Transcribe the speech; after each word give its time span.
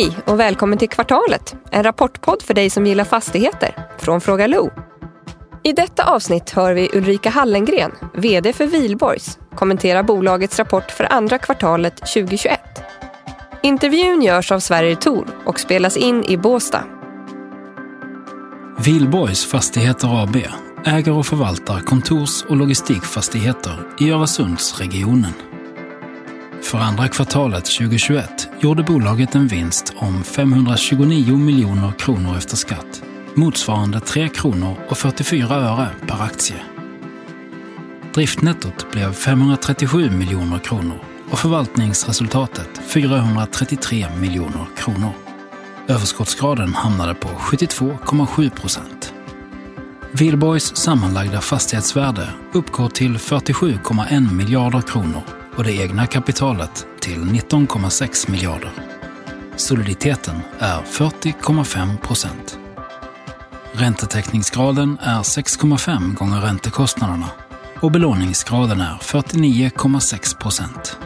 Hej 0.00 0.18
och 0.26 0.40
välkommen 0.40 0.78
till 0.78 0.88
Kvartalet, 0.88 1.56
en 1.70 1.82
rapportpodd 1.82 2.42
för 2.42 2.54
dig 2.54 2.70
som 2.70 2.86
gillar 2.86 3.04
fastigheter 3.04 3.74
från 3.98 4.20
Fråga 4.20 4.46
Lo. 4.46 4.70
I 5.62 5.72
detta 5.72 6.04
avsnitt 6.04 6.50
hör 6.50 6.74
vi 6.74 6.90
Ulrika 6.92 7.30
Hallengren, 7.30 7.92
VD 8.14 8.52
för 8.52 8.66
Vilborgs, 8.66 9.38
kommentera 9.54 10.02
bolagets 10.02 10.58
rapport 10.58 10.90
för 10.90 11.12
andra 11.12 11.38
kvartalet 11.38 11.96
2021. 11.96 12.60
Intervjun 13.62 14.22
görs 14.22 14.52
av 14.52 14.60
Sverige 14.60 14.96
Tor 14.96 15.26
och 15.44 15.60
spelas 15.60 15.96
in 15.96 16.24
i 16.24 16.36
Båstad. 16.36 16.84
Vilborgs 18.78 19.46
Fastigheter 19.46 20.22
AB 20.22 20.36
äger 20.86 21.12
och 21.12 21.26
förvaltar 21.26 21.80
kontors 21.80 22.42
och 22.42 22.56
logistikfastigheter 22.56 23.78
i 23.98 24.10
Öresundsregionen. 24.10 25.49
För 26.62 26.78
andra 26.78 27.08
kvartalet 27.08 27.64
2021 27.64 28.48
gjorde 28.60 28.82
bolaget 28.82 29.34
en 29.34 29.46
vinst 29.46 29.92
om 29.96 30.24
529 30.24 31.36
miljoner 31.36 31.92
kronor 31.98 32.36
efter 32.36 32.56
skatt, 32.56 33.02
motsvarande 33.34 34.00
3 34.00 34.28
kronor 34.28 34.76
och 34.88 34.98
44 34.98 35.54
öre 35.54 35.88
per 36.06 36.22
aktie. 36.22 36.56
Driftnettot 38.14 38.90
blev 38.92 39.12
537 39.12 40.10
miljoner 40.10 40.58
kronor 40.58 40.98
och 41.30 41.38
förvaltningsresultatet 41.38 42.80
433 42.88 44.06
miljoner 44.20 44.66
kronor. 44.76 45.12
Överskottsgraden 45.88 46.74
hamnade 46.74 47.14
på 47.14 47.28
72,7 47.28 48.50
procent. 48.50 49.14
Wihlborgs 50.12 50.76
sammanlagda 50.76 51.40
fastighetsvärde 51.40 52.28
uppgår 52.52 52.88
till 52.88 53.16
47,1 53.16 54.32
miljarder 54.32 54.80
kronor 54.80 55.22
och 55.56 55.64
det 55.64 55.72
egna 55.72 56.06
kapitalet 56.06 56.86
till 57.00 57.18
19,6 57.18 58.30
miljarder. 58.30 58.72
Soliditeten 59.56 60.40
är 60.58 60.80
40,5 60.80 61.96
procent. 61.98 62.58
Räntetäckningsgraden 63.72 64.98
är 65.00 65.18
6,5 65.18 66.14
gånger 66.14 66.40
räntekostnaderna 66.40 67.30
och 67.80 67.92
belåningsgraden 67.92 68.80
är 68.80 68.94
49,6 68.96 70.38
procent. 70.38 70.98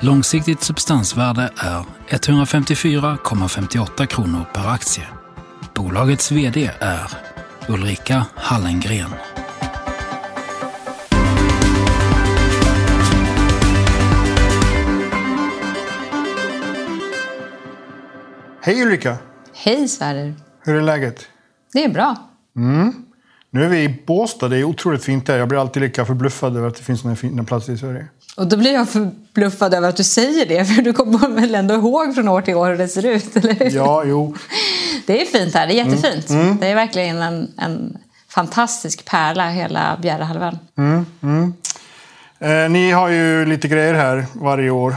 Långsiktigt 0.00 0.62
substansvärde 0.62 1.50
är 1.56 1.84
154,58 2.08 4.06
kronor 4.06 4.44
per 4.54 4.68
aktie. 4.68 5.06
Bolagets 5.74 6.32
VD 6.32 6.70
är 6.80 7.10
Ulrika 7.68 8.24
Hallengren. 8.34 9.10
Hej 18.66 18.82
Ulrika! 18.82 19.16
Hej 19.54 19.88
Sverrir! 19.88 20.34
Hur 20.60 20.76
är 20.76 20.80
läget? 20.80 21.26
Det 21.72 21.84
är 21.84 21.88
bra. 21.88 22.16
Mm. 22.56 22.92
Nu 23.50 23.64
är 23.64 23.68
vi 23.68 23.82
i 23.82 24.02
Båstad. 24.06 24.48
Det 24.48 24.58
är 24.58 24.64
otroligt 24.64 25.04
fint 25.04 25.26
där. 25.26 25.38
Jag 25.38 25.48
blir 25.48 25.60
alltid 25.60 25.82
lika 25.82 26.04
förbluffad 26.04 26.56
över 26.56 26.68
att 26.68 26.76
det 26.76 26.82
finns 26.82 27.00
sådana 27.00 27.16
fina 27.16 27.44
platser 27.44 27.72
i 27.72 27.78
Sverige. 27.78 28.06
Och 28.36 28.46
då 28.46 28.56
blir 28.56 28.72
jag 28.72 28.88
förbluffad 28.88 29.74
över 29.74 29.88
att 29.88 29.96
du 29.96 30.04
säger 30.04 30.46
det, 30.46 30.64
för 30.64 30.82
du 30.82 30.92
kommer 30.92 31.28
väl 31.28 31.54
ändå 31.54 31.74
ihåg 31.74 32.14
från 32.14 32.28
år 32.28 32.40
till 32.40 32.54
år 32.54 32.70
hur 32.70 32.78
det 32.78 32.88
ser 32.88 33.06
ut, 33.06 33.36
eller 33.36 33.54
hur? 33.54 33.70
Ja, 33.70 34.04
jo. 34.04 34.34
Det 35.06 35.22
är 35.22 35.26
fint 35.26 35.54
här, 35.54 35.66
det 35.66 35.72
är 35.72 35.84
jättefint. 35.84 36.30
Mm. 36.30 36.42
Mm. 36.42 36.56
Det 36.60 36.66
är 36.66 36.74
verkligen 36.74 37.22
en, 37.22 37.50
en 37.58 37.98
fantastisk 38.28 39.04
pärla, 39.04 39.48
hela 39.48 39.98
Bjärehalvön. 40.02 40.58
Mm. 40.78 41.06
mm. 41.22 41.54
Eh, 42.38 42.70
ni 42.70 42.90
har 42.90 43.08
ju 43.08 43.46
lite 43.46 43.68
grejer 43.68 43.94
här 43.94 44.26
varje 44.32 44.70
år. 44.70 44.96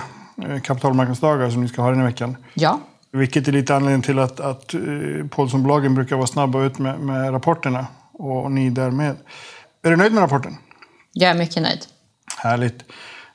Eh, 0.49 0.61
kapitalmarknadsdagar 0.61 1.49
som 1.49 1.61
ni 1.61 1.67
ska 1.67 1.81
ha 1.81 1.89
den 1.89 1.99
här 1.99 2.07
veckan. 2.07 2.37
Ja. 2.53 2.79
Vilket 3.11 3.47
är 3.47 3.51
lite 3.51 3.75
anledning 3.75 4.01
till 4.01 4.19
att, 4.19 4.39
att 4.39 4.73
eh, 4.73 4.81
Paulssonbolagen 5.29 5.95
brukar 5.95 6.15
vara 6.15 6.27
snabba 6.27 6.63
ut 6.63 6.79
med, 6.79 6.99
med 6.99 7.33
rapporterna. 7.33 7.87
Och 8.11 8.51
ni 8.51 8.69
därmed. 8.69 9.15
Är 9.83 9.89
du 9.89 9.95
nöjd 9.95 10.13
med 10.13 10.21
rapporten? 10.21 10.57
Jag 11.13 11.31
är 11.31 11.37
mycket 11.37 11.63
nöjd. 11.63 11.79
Härligt. 12.37 12.83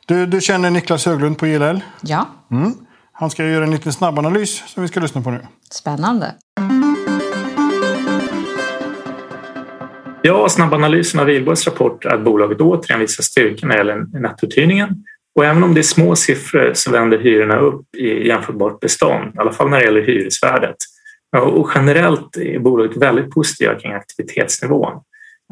Du, 0.06 0.26
du 0.26 0.40
känner 0.40 0.70
Niklas 0.70 1.06
Höglund 1.06 1.38
på 1.38 1.46
ILL? 1.46 1.80
Ja. 2.02 2.26
Mm. 2.50 2.74
Han 3.12 3.30
ska 3.30 3.44
göra 3.44 3.64
en 3.64 3.70
liten 3.70 3.92
snabbanalys 3.92 4.62
som 4.66 4.82
vi 4.82 4.88
ska 4.88 5.00
lyssna 5.00 5.22
på 5.22 5.30
nu. 5.30 5.40
Spännande. 5.70 6.34
Ja, 10.22 10.48
snabbanalysen 10.48 11.20
av 11.20 11.26
Wihlborgs 11.26 11.66
rapport 11.66 12.04
är 12.04 12.14
att 12.14 12.24
bolaget 12.24 12.60
återigen 12.60 13.00
visar 13.00 13.22
styrka 13.22 13.66
när 13.66 13.74
det 13.74 13.78
gäller 13.78 14.20
nettouthyrningen. 14.20 15.04
Och 15.34 15.44
även 15.44 15.62
om 15.62 15.74
det 15.74 15.80
är 15.80 15.82
små 15.82 16.16
siffror 16.16 16.70
så 16.74 16.90
vänder 16.90 17.18
hyrorna 17.18 17.58
upp 17.58 17.94
i 17.96 18.28
jämförbart 18.28 18.80
bestånd, 18.80 19.34
i 19.34 19.38
alla 19.38 19.52
fall 19.52 19.70
när 19.70 19.78
det 19.78 19.84
gäller 19.84 20.02
hyresvärdet. 20.02 20.76
Och 21.36 21.70
generellt 21.74 22.36
är 22.36 22.58
bolaget 22.58 22.96
väldigt 22.96 23.30
positiva 23.30 23.74
kring 23.74 23.92
aktivitetsnivån. 23.92 24.92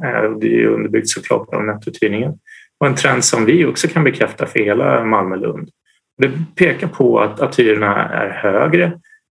Eh, 0.04 0.30
det 0.40 0.46
är 0.46 0.58
ju 0.58 0.68
underbyggt 0.68 1.08
såklart 1.08 1.54
av 1.54 1.64
nettouthyrningen 1.64 2.32
och 2.80 2.86
en 2.86 2.94
trend 2.94 3.24
som 3.24 3.44
vi 3.44 3.66
också 3.66 3.88
kan 3.88 4.04
bekräfta 4.04 4.46
för 4.46 4.58
hela 4.58 5.04
Malmö-Lund. 5.04 5.68
Det 6.18 6.30
pekar 6.54 6.88
på 6.88 7.20
att, 7.20 7.40
att 7.40 7.58
hyrorna 7.58 8.08
är 8.08 8.28
högre 8.28 8.92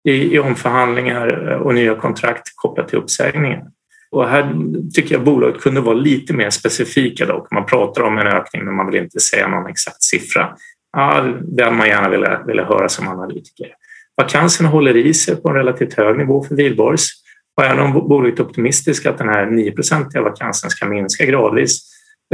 i, 0.09 0.35
i 0.35 0.39
omförhandlingar 0.39 1.51
eh, 1.51 1.57
och 1.57 1.75
nya 1.75 1.95
kontrakt 1.95 2.43
kopplat 2.55 2.89
till 2.89 2.99
uppsägningar. 2.99 3.67
Och 4.11 4.29
här 4.29 4.55
tycker 4.95 5.15
jag 5.15 5.25
bolaget 5.25 5.61
kunde 5.61 5.81
vara 5.81 5.95
lite 5.95 6.33
mer 6.33 6.51
specifika 6.51 7.27
dock. 7.27 7.51
Man 7.51 7.67
pratar 7.67 8.03
om 8.03 8.19
en 8.19 8.27
ökning 8.27 8.65
men 8.65 8.75
man 8.75 8.87
vill 8.87 9.03
inte 9.03 9.21
säga 9.21 9.49
någon 9.49 9.71
exakt 9.71 10.03
siffra. 10.03 10.49
Ja, 10.93 11.35
det 11.43 11.65
hade 11.65 11.77
man 11.77 11.89
gärna 11.89 12.09
velat, 12.09 12.49
velat 12.49 12.69
höra 12.69 12.89
som 12.89 13.09
analytiker. 13.09 13.69
Vakanserna 14.17 14.69
håller 14.69 14.97
i 14.97 15.15
sig 15.15 15.37
på 15.37 15.49
en 15.49 15.55
relativt 15.55 15.95
hög 15.95 16.19
nivå 16.19 16.45
för 16.45 16.55
Wihlborgs 16.55 17.07
och 17.57 17.65
även 17.65 17.79
om 17.79 17.93
bolaget 17.93 18.39
är 18.39 18.45
optimistiskt 18.45 19.07
att 19.07 19.19
den 19.19 19.29
här 19.29 19.47
9-procentiga 19.47 20.23
vakansen 20.23 20.71
ska 20.71 20.87
minska 20.87 21.27
gradvis 21.27 21.83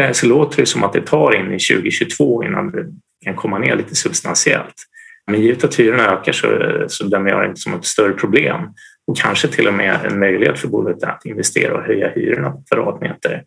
eh, 0.01 0.13
så 0.13 0.27
låter 0.27 0.57
det 0.57 0.67
som 0.67 0.85
att 0.85 0.93
det 0.93 1.01
tar 1.01 1.35
in 1.35 1.47
i 1.47 1.59
2022 1.59 2.45
innan 2.45 2.71
det 2.71 2.87
kan 3.25 3.37
komma 3.37 3.59
ner 3.59 3.77
lite 3.77 3.95
substantiellt. 3.95 4.75
Men 5.27 5.41
givet 5.41 5.65
att 5.65 5.75
hyrorna 5.75 6.05
ökar 6.05 6.33
så, 6.33 6.49
så 6.89 7.05
bedömer 7.05 7.31
jag 7.31 7.43
det 7.43 7.47
inte 7.47 7.61
som 7.61 7.75
ett 7.75 7.85
större 7.85 8.13
problem 8.13 8.61
och 9.07 9.19
kanske 9.19 9.49
till 9.49 9.69
och 9.69 9.75
med 9.75 9.99
en 10.05 10.19
möjlighet 10.19 10.59
för 10.59 10.69
bolaget 10.69 11.05
att 11.05 11.25
investera 11.25 11.75
och 11.75 11.83
höja 11.83 12.09
hyrorna 12.09 12.51
per 12.51 12.77
kvadratmeter. 12.77 13.43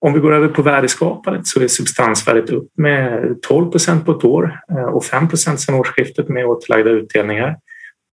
Om 0.00 0.12
vi 0.12 0.20
går 0.20 0.34
över 0.34 0.48
på 0.48 0.62
värdeskapandet 0.62 1.46
så 1.46 1.60
är 1.60 1.68
substansvärdet 1.68 2.50
upp 2.50 2.68
med 2.76 3.34
12 3.42 3.70
procent 3.70 4.06
på 4.06 4.12
ett 4.12 4.24
år 4.24 4.60
eh, 4.70 4.84
och 4.84 5.04
5 5.04 5.28
procent 5.28 5.60
sedan 5.60 5.74
årsskiftet 5.74 6.28
med 6.28 6.46
återlagda 6.46 6.90
utdelningar. 6.90 7.56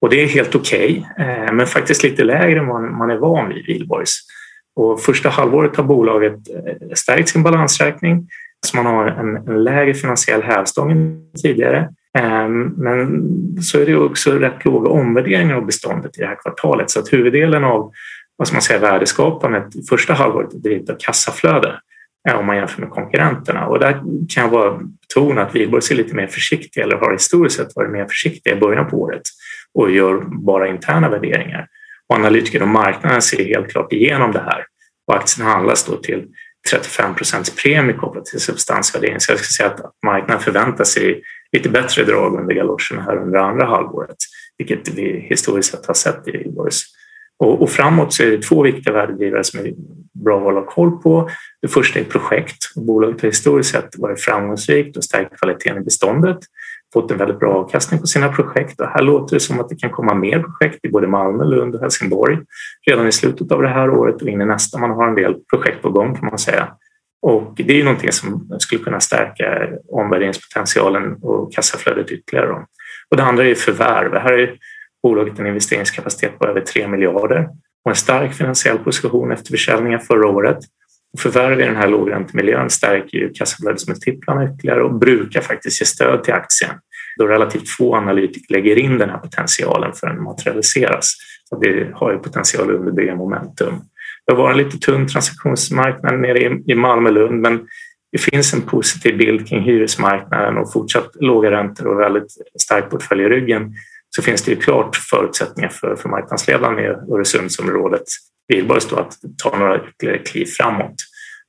Och 0.01 0.09
det 0.09 0.23
är 0.23 0.27
helt 0.27 0.55
okej, 0.55 1.05
okay, 1.13 1.51
men 1.51 1.67
faktiskt 1.67 2.03
lite 2.03 2.23
lägre 2.23 2.59
än 2.59 2.67
vad 2.67 2.81
man 2.81 3.09
är 3.09 3.17
van 3.17 3.49
vid 3.49 3.57
i 3.57 3.63
Wihlborgs. 3.67 4.19
Och 4.75 5.01
första 5.01 5.29
halvåret 5.29 5.75
har 5.75 5.83
bolaget 5.83 6.33
eh, 6.33 6.93
stärkt 6.93 7.29
sin 7.29 7.43
balansräkning 7.43 8.27
så 8.65 8.77
man 8.77 8.85
har 8.85 9.07
en, 9.07 9.35
en 9.35 9.63
lägre 9.63 9.93
finansiell 9.93 10.41
hävstång 10.41 10.91
än 10.91 11.31
tidigare. 11.43 11.89
Ehm, 12.17 12.63
men 12.77 13.61
så 13.61 13.79
är 13.79 13.85
det 13.85 13.95
också 13.95 14.31
rätt 14.31 14.65
låga 14.65 14.89
omvärderingar 14.89 15.55
av 15.55 15.65
beståndet 15.65 16.17
i 16.17 16.21
det 16.21 16.27
här 16.27 16.37
kvartalet 16.43 16.89
så 16.89 16.99
att 16.99 17.13
huvuddelen 17.13 17.63
av 17.63 17.91
vad 18.37 18.47
ska 18.47 18.55
man 18.55 18.61
säga, 18.61 18.79
värdeskapandet 18.79 19.89
första 19.89 20.13
halvåret 20.13 20.53
är 20.53 20.57
drivet 20.57 20.89
av 20.89 20.95
kassaflöde 20.99 21.79
eh, 22.29 22.35
om 22.35 22.45
man 22.45 22.55
jämför 22.55 22.81
med 22.81 22.89
konkurrenterna. 22.89 23.67
Och 23.67 23.79
där 23.79 23.93
kan 24.29 24.43
jag 24.43 24.51
bara 24.51 24.79
betona 25.01 25.41
att 25.41 25.55
Wihlborgs 25.55 25.91
är 25.91 25.95
lite 25.95 26.15
mer 26.15 26.27
försiktiga 26.27 26.83
eller 26.83 26.95
har 26.95 27.11
historiskt 27.11 27.55
sett 27.55 27.75
varit 27.75 27.91
mer 27.91 28.05
försiktiga 28.05 28.53
i 28.53 28.59
början 28.59 28.89
på 28.89 29.01
året 29.01 29.21
och 29.73 29.91
gör 29.91 30.23
bara 30.25 30.67
interna 30.67 31.09
värderingar. 31.09 31.67
Och 32.09 32.15
analytiker 32.15 32.61
och 32.61 32.67
marknaden 32.67 33.21
ser 33.21 33.45
helt 33.45 33.71
klart 33.71 33.93
igenom 33.93 34.31
det 34.31 34.39
här 34.39 34.65
och 35.07 35.15
aktien 35.15 35.47
handlas 35.47 35.85
då 35.85 35.95
till 35.97 36.27
35 36.71 37.15
procents 37.15 37.55
premie 37.63 37.95
kopplat 37.95 38.25
till 38.25 38.39
substansvärdering. 38.39 39.19
Så 39.19 39.31
jag 39.31 39.39
skulle 39.39 39.69
säga 39.69 39.69
att 39.69 39.93
marknaden 40.05 40.43
förväntar 40.43 40.83
sig 40.83 41.21
lite 41.53 41.69
bättre 41.69 42.03
drag 42.03 42.39
under 42.39 42.55
galoscherna 42.55 43.01
här 43.01 43.17
under 43.17 43.39
andra 43.39 43.65
halvåret, 43.65 44.17
vilket 44.57 44.89
vi 44.89 45.25
historiskt 45.29 45.71
sett 45.71 45.85
har 45.85 45.93
sett 45.93 46.27
i 46.27 46.31
Ilborgs. 46.31 46.83
Och, 47.39 47.61
och, 47.61 47.69
framåt 47.69 48.13
så 48.13 48.23
är 48.23 48.27
det 48.27 48.41
två 48.41 48.61
viktiga 48.61 48.93
värdedrivare 48.93 49.43
som 49.43 49.59
är 49.59 49.73
bra 50.23 50.37
att 50.37 50.43
hålla 50.43 50.61
koll 50.61 50.91
på. 50.91 51.29
Det 51.61 51.67
första 51.67 51.99
är 51.99 52.03
projekt. 52.03 52.75
Bolaget 52.75 53.21
har 53.21 53.29
historiskt 53.29 53.71
sett 53.71 53.97
varit 53.97 54.21
framgångsrikt 54.21 54.97
och 54.97 55.03
stärkt 55.03 55.39
kvaliteten 55.39 55.77
i 55.77 55.81
beståndet 55.81 56.39
fått 56.93 57.11
en 57.11 57.17
väldigt 57.17 57.39
bra 57.39 57.53
avkastning 57.53 57.99
på 57.99 58.07
sina 58.07 58.29
projekt 58.29 58.79
och 58.79 58.87
här 58.87 59.01
låter 59.01 59.35
det 59.35 59.39
som 59.39 59.59
att 59.59 59.69
det 59.69 59.75
kan 59.75 59.89
komma 59.89 60.13
mer 60.13 60.39
projekt 60.39 60.85
i 60.85 60.89
både 60.89 61.07
Malmö, 61.07 61.43
Lund 61.43 61.75
och 61.75 61.81
Helsingborg 61.81 62.37
redan 62.89 63.07
i 63.07 63.11
slutet 63.11 63.51
av 63.51 63.61
det 63.61 63.67
här 63.67 63.89
året 63.89 64.21
och 64.21 64.27
in 64.27 64.41
i 64.41 64.45
nästa. 64.45 64.77
Man 64.77 64.91
har 64.91 65.07
en 65.07 65.15
del 65.15 65.35
projekt 65.49 65.81
på 65.81 65.89
gång 65.89 66.15
kan 66.15 66.25
man 66.25 66.37
säga. 66.37 66.67
Och 67.23 67.53
det 67.55 67.73
är 67.73 67.77
ju 67.77 67.83
någonting 67.83 68.11
som 68.11 68.55
skulle 68.59 68.83
kunna 68.83 68.99
stärka 68.99 69.67
omvärderingspotentialen 69.91 71.13
och 71.21 71.53
kassaflödet 71.53 72.11
ytterligare. 72.11 72.65
Och 73.09 73.17
det 73.17 73.23
andra 73.23 73.45
är 73.45 73.55
förvärv. 73.55 74.13
Här 74.13 74.33
är 74.33 74.55
bolaget 75.03 75.39
en 75.39 75.47
investeringskapacitet 75.47 76.39
på 76.39 76.47
över 76.47 76.61
3 76.61 76.87
miljarder 76.87 77.49
och 77.85 77.91
en 77.91 77.95
stark 77.95 78.33
finansiell 78.33 78.77
position 78.77 79.31
efter 79.31 79.51
försäljningen 79.51 79.99
förra 79.99 80.27
året. 80.27 80.57
Förvärv 81.17 81.61
i 81.61 81.65
den 81.65 81.75
här 81.75 81.87
lågräntemiljön 81.87 82.69
stärker 82.69 83.17
ju 83.17 83.33
kassaflödesmultiplarna 83.33 84.45
ytterligare 84.45 84.83
och 84.83 84.93
brukar 84.93 85.41
faktiskt 85.41 85.81
ge 85.81 85.85
stöd 85.85 86.23
till 86.23 86.33
aktien 86.33 86.75
då 87.17 87.27
relativt 87.27 87.69
få 87.69 87.95
analytiker 87.95 88.53
lägger 88.53 88.75
in 88.75 88.97
den 88.97 89.09
här 89.09 89.17
potentialen 89.17 89.93
förrän 89.93 90.15
den 90.15 90.23
materialiseras. 90.23 91.13
Så 91.49 91.59
det 91.59 91.91
har 91.93 92.11
ju 92.11 92.17
potential 92.17 92.69
att 92.69 92.75
underbygga 92.75 93.15
momentum. 93.15 93.81
Det 94.27 94.33
har 94.33 94.43
varit 94.43 94.57
en 94.57 94.63
lite 94.63 94.77
tung 94.77 95.07
transaktionsmarknad 95.07 96.19
nere 96.19 96.39
i 96.67 96.75
Malmö-Lund 96.75 97.41
men 97.41 97.67
det 98.11 98.17
finns 98.17 98.53
en 98.53 98.61
positiv 98.61 99.17
bild 99.17 99.47
kring 99.47 99.63
hyresmarknaden 99.63 100.57
och 100.57 100.73
fortsatt 100.73 101.15
låga 101.15 101.51
räntor 101.51 101.87
och 101.87 101.99
väldigt 101.99 102.31
stark 102.61 102.89
portfölj 102.89 103.23
i 103.23 103.29
ryggen 103.29 103.73
så 104.15 104.21
finns 104.21 104.41
det 104.41 104.51
ju 104.51 104.57
klart 104.57 104.95
förutsättningar 104.95 105.69
för, 105.69 105.95
för 105.95 106.09
marknadsledaren 106.09 106.79
i 106.79 107.13
Öresundsområdet, 107.13 108.03
Wihlborgs, 108.47 108.93
att 108.93 109.17
ta 109.43 109.57
några 109.57 109.87
ytterligare 109.87 110.19
kliv 110.19 110.45
framåt. 110.45 110.95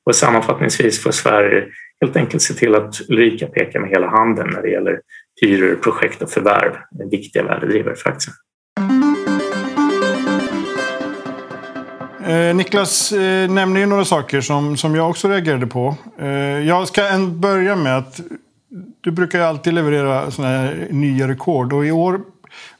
Och 0.07 0.17
sammanfattningsvis 0.17 1.03
får 1.03 1.11
Sverige 1.11 1.67
helt 2.01 2.17
enkelt 2.17 2.43
se 2.43 2.55
till 2.55 2.75
att 2.75 3.01
Ulrika 3.09 3.47
pekar 3.47 3.81
med 3.81 3.91
hela 3.91 4.07
handen 4.07 4.49
när 4.53 4.63
det 4.63 4.71
gäller 4.71 5.01
hyror, 5.43 5.75
projekt 5.75 6.23
och 6.23 6.31
förvärv, 6.31 6.73
viktiga 7.11 7.43
värdedrivare 7.43 7.95
för 7.97 8.11
aktien. 8.11 8.35
Eh, 12.27 12.55
Niklas 12.55 13.13
eh, 13.13 13.51
nämner 13.51 13.81
ju 13.81 13.87
några 13.87 14.05
saker 14.05 14.41
som, 14.41 14.77
som 14.77 14.95
jag 14.95 15.11
också 15.11 15.29
reagerade 15.29 15.67
på. 15.67 15.97
Eh, 16.19 16.29
jag 16.67 16.89
ska 16.89 17.09
en, 17.09 17.41
börja 17.41 17.77
med 17.77 17.99
att 17.99 18.21
du 19.01 19.11
brukar 19.11 19.39
ju 19.39 19.45
alltid 19.45 19.75
leverera 19.75 20.31
såna 20.31 20.49
här 20.49 20.89
nya 20.91 21.29
rekord 21.29 21.73
och 21.73 21.87
i 21.87 21.91
år 21.91 22.21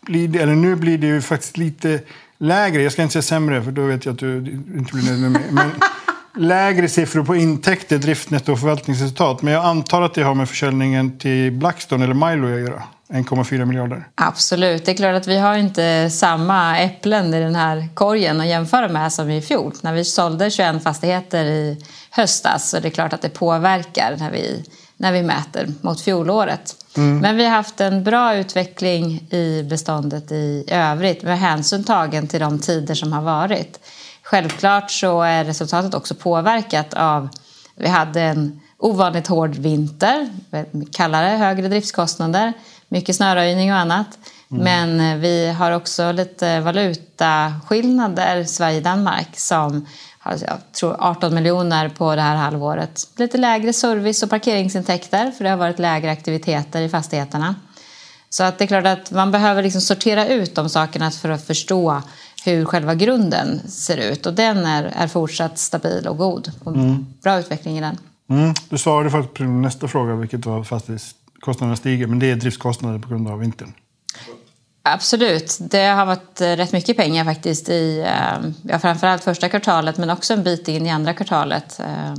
blir 0.01 0.29
det, 0.29 0.39
eller 0.39 0.55
nu 0.55 0.77
blir 0.77 0.99
det 0.99 1.07
ju 1.07 1.21
faktiskt 1.21 1.57
lite 1.57 2.01
lägre. 2.39 2.83
Jag 2.83 2.93
ska 2.93 3.03
inte 3.03 3.13
säga 3.13 3.23
sämre 3.23 3.63
för 3.63 3.71
då 3.71 3.83
vet 3.83 4.05
jag 4.05 4.13
att 4.13 4.19
du 4.19 4.37
inte 4.77 4.93
blir 4.93 5.05
nöjd 5.05 5.21
med 5.21 5.31
mig. 5.31 5.43
Men 5.51 5.71
lägre 6.37 6.89
siffror 6.89 7.25
på 7.25 7.37
intäkter, 7.37 7.99
driftnetto 7.99 8.53
och 8.53 8.61
förvaltningsresultat. 8.61 9.43
Men 9.43 9.55
jag 9.55 9.65
antar 9.65 10.03
att 10.03 10.15
det 10.15 10.23
har 10.23 10.35
med 10.35 10.49
försäljningen 10.49 11.19
till 11.19 11.53
Blackstone 11.53 12.05
eller 12.05 12.15
Milo 12.15 12.55
att 12.55 12.61
göra. 12.61 12.83
1,4 13.09 13.65
miljarder. 13.65 14.09
Absolut. 14.15 14.85
Det 14.85 14.91
är 14.91 14.97
klart 14.97 15.17
att 15.17 15.27
vi 15.27 15.39
har 15.39 15.57
inte 15.57 16.11
samma 16.11 16.79
äpplen 16.79 17.35
i 17.35 17.41
den 17.41 17.55
här 17.55 17.89
korgen 17.95 18.41
att 18.41 18.47
jämföra 18.47 18.89
med 18.89 19.13
som 19.13 19.31
i 19.31 19.43
fjol. 19.43 19.73
När 19.81 19.93
vi 19.93 20.05
sålde 20.05 20.51
21 20.51 20.83
fastigheter 20.83 21.45
i 21.45 21.85
höstas 22.11 22.71
så 22.71 22.77
är 22.77 22.81
det 22.81 22.91
klart 22.91 23.13
att 23.13 23.23
det 23.23 23.29
påverkar 23.29 24.17
när 24.19 24.31
vi, 24.31 24.65
när 24.97 25.13
vi 25.13 25.23
mäter 25.23 25.69
mot 25.81 26.01
fjolåret. 26.01 26.77
Mm. 26.97 27.19
Men 27.19 27.37
vi 27.37 27.45
har 27.45 27.53
haft 27.53 27.81
en 27.81 28.05
bra 28.05 28.37
utveckling 28.37 29.27
i 29.31 29.63
beståndet 29.71 30.33
i 30.33 30.65
övrigt 30.71 31.23
med 31.23 31.39
hänsyn 31.39 31.85
tagen 31.85 32.29
till 32.29 32.41
de 32.41 32.59
tider 32.59 32.95
som 32.95 33.13
har 33.13 33.23
varit. 33.23 33.81
Självklart 34.25 34.91
så 34.91 35.23
är 35.23 35.45
resultatet 35.45 35.95
också 35.95 36.15
påverkat 36.15 36.95
av 36.95 37.29
vi 37.77 37.89
hade 37.89 38.21
en 38.21 38.61
ovanligt 38.79 39.27
hård 39.27 39.55
vinter, 39.55 40.29
kallare, 40.93 41.29
högre 41.29 41.69
driftskostnader 41.69 42.53
mycket 42.95 43.17
snöröjning 43.17 43.73
och 43.73 43.79
annat. 43.79 44.19
Mm. 44.51 44.65
Men 44.65 45.13
eh, 45.13 45.19
vi 45.19 45.49
har 45.49 45.73
också 45.73 46.13
lite 46.13 46.61
valutaskillnader, 46.61 48.45
Sverige-Danmark, 48.45 49.29
som 49.39 49.87
har 50.19 50.33
jag 50.33 50.73
tror 50.73 50.97
18 50.99 51.35
miljoner 51.35 51.89
på 51.89 52.15
det 52.15 52.23
här 52.23 52.37
halvåret. 52.37 53.09
Lite 53.17 53.39
lägre 53.39 53.73
service 53.73 54.23
och 54.23 54.31
parkeringsintäkter, 54.31 55.31
för 55.31 55.45
det 55.45 55.51
har 55.51 55.57
varit 55.57 55.79
lägre 55.79 56.11
aktiviteter 56.11 56.81
i 56.81 56.89
fastigheterna. 56.89 57.55
Så 58.31 58.45
att 58.45 58.59
det 58.59 58.65
är 58.65 58.67
klart 58.67 58.87
att 58.87 59.11
man 59.11 59.31
behöver 59.31 59.63
liksom 59.63 59.81
sortera 59.81 60.27
ut 60.27 60.55
de 60.55 60.69
sakerna 60.69 61.11
för 61.11 61.29
att 61.29 61.47
förstå 61.47 62.03
hur 62.45 62.65
själva 62.65 62.95
grunden 62.95 63.69
ser 63.69 63.97
ut. 63.97 64.27
Och 64.27 64.35
den 64.35 64.59
är, 64.65 64.85
är 64.85 65.09
fortsatt 65.09 65.59
stabil 65.59 66.07
och 66.07 66.19
god. 66.19 66.53
Och 66.65 66.75
mm. 66.75 67.07
Bra 67.23 67.39
utveckling 67.39 67.79
i 67.79 67.81
den. 67.81 67.99
Mm. 68.31 68.55
Du 68.69 68.79
svarade 68.79 69.11
faktiskt 69.11 69.35
på 69.35 69.45
nästa 69.45 69.89
fråga, 69.89 70.15
vilket 70.15 70.47
var 70.47 70.65
fastighets 70.65 71.15
kostnaderna 71.41 71.77
stiger, 71.77 72.07
men 72.07 72.19
det 72.19 72.31
är 72.31 72.37
driftskostnader 72.37 72.99
på 72.99 73.09
grund 73.09 73.29
av 73.29 73.39
vintern. 73.39 73.73
Absolut. 74.83 75.59
Det 75.61 75.87
har 75.87 76.07
varit 76.07 76.41
eh, 76.41 76.47
rätt 76.47 76.73
mycket 76.73 76.97
pengar 76.97 77.25
faktiskt 77.25 77.69
i 77.69 78.01
eh, 78.01 78.51
ja, 78.63 78.79
framförallt 78.79 79.25
första 79.25 79.49
kvartalet 79.49 79.99
men 79.99 80.11
också 80.11 80.33
en 80.33 80.43
bit 80.43 80.69
in 80.69 80.87
i 80.87 80.91
andra 80.91 81.15
kvartalet 81.15 81.81
eh, 81.81 82.15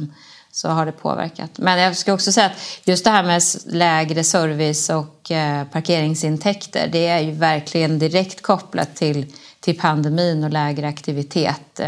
så 0.56 0.70
har 0.70 0.86
det 0.86 0.92
påverkat. 0.92 1.52
Men 1.58 1.80
jag 1.80 1.98
ska 1.98 2.14
också 2.14 2.32
säga 2.32 2.46
att 2.46 2.82
just 2.84 3.04
det 3.04 3.12
här 3.12 3.24
med 3.24 3.42
lägre 3.66 4.24
service 4.24 4.90
och 4.90 5.32
parkeringsintäkter 5.72 6.90
det 6.92 7.08
är 7.08 7.20
ju 7.20 7.32
verkligen 7.32 8.00
direkt 8.00 8.42
kopplat 8.42 8.96
till, 8.96 9.34
till 9.60 9.80
pandemin 9.80 10.44
och 10.44 10.50
lägre 10.50 10.88
aktivitet 10.88 11.80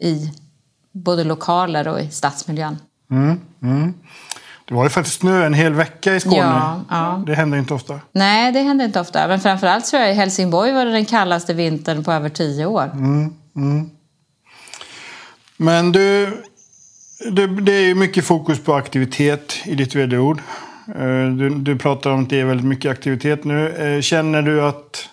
i 0.00 0.32
både 0.92 1.24
lokaler 1.24 1.88
och 1.88 2.00
i 2.00 2.10
stadsmiljön. 2.10 2.78
Mm, 3.10 3.40
mm. 3.62 3.94
Det 4.64 4.74
var 4.74 4.84
ju 4.84 4.90
faktiskt 4.90 5.20
snö 5.20 5.46
en 5.46 5.54
hel 5.54 5.74
vecka 5.74 6.14
i 6.14 6.20
Skåne. 6.20 6.36
Ja, 6.36 6.80
ja. 6.90 7.22
Det 7.26 7.34
händer 7.34 7.58
inte 7.58 7.74
ofta. 7.74 8.00
Nej, 8.12 8.52
det 8.52 8.60
händer 8.60 8.84
inte 8.84 9.00
ofta. 9.00 9.28
Men 9.28 9.40
framförallt 9.40 9.86
tror 9.86 10.02
jag 10.02 10.10
i 10.10 10.14
Helsingborg 10.14 10.72
var 10.72 10.84
det 10.84 10.92
den 10.92 11.04
kallaste 11.04 11.54
vintern 11.54 12.04
på 12.04 12.12
över 12.12 12.28
tio 12.28 12.66
år. 12.66 12.90
Mm, 12.92 13.34
mm. 13.56 13.90
Men 15.56 15.92
du, 15.92 16.42
det, 17.18 17.46
det 17.46 17.72
är 17.72 17.86
ju 17.86 17.94
mycket 17.94 18.24
fokus 18.24 18.64
på 18.64 18.74
aktivitet 18.74 19.56
i 19.64 19.74
ditt 19.74 19.94
vd-ord. 19.94 20.40
Eh, 20.88 21.28
du, 21.38 21.50
du 21.50 21.78
pratar 21.78 22.10
om 22.10 22.22
att 22.22 22.30
det 22.30 22.40
är 22.40 22.44
väldigt 22.44 22.66
mycket 22.66 22.90
aktivitet 22.90 23.44
nu. 23.44 23.68
Eh, 23.68 24.00
känner 24.00 24.42
du 24.42 24.62
att 24.62 25.08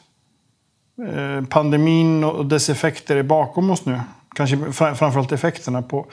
eh, 1.13 1.45
pandemin 1.45 2.23
och 2.23 2.45
dess 2.45 2.69
effekter 2.69 3.15
är 3.15 3.23
bakom 3.23 3.69
oss 3.69 3.85
nu? 3.85 3.99
Kanske 4.35 4.71
framförallt 4.71 5.31
effekterna 5.31 5.81
på 5.81 6.05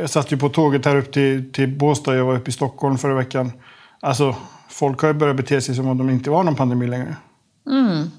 jag 0.00 0.10
satt 0.10 0.32
ju 0.32 0.36
på 0.36 0.48
tåget 0.48 0.84
här 0.84 0.96
upp 0.96 1.12
till, 1.12 1.52
till 1.52 1.78
Båstad. 1.78 2.16
Jag 2.16 2.24
var 2.24 2.36
uppe 2.36 2.50
i 2.50 2.52
Stockholm 2.52 2.98
förra 2.98 3.14
veckan. 3.14 3.52
Alltså, 4.00 4.36
folk 4.68 5.00
har 5.00 5.08
ju 5.08 5.14
börjat 5.14 5.36
bete 5.36 5.60
sig 5.60 5.74
som 5.74 5.88
om 5.88 5.98
de 5.98 6.10
inte 6.10 6.30
var 6.30 6.42
någon 6.42 6.56
pandemi 6.56 6.86
längre. 6.86 7.16
Mm. 7.66 8.10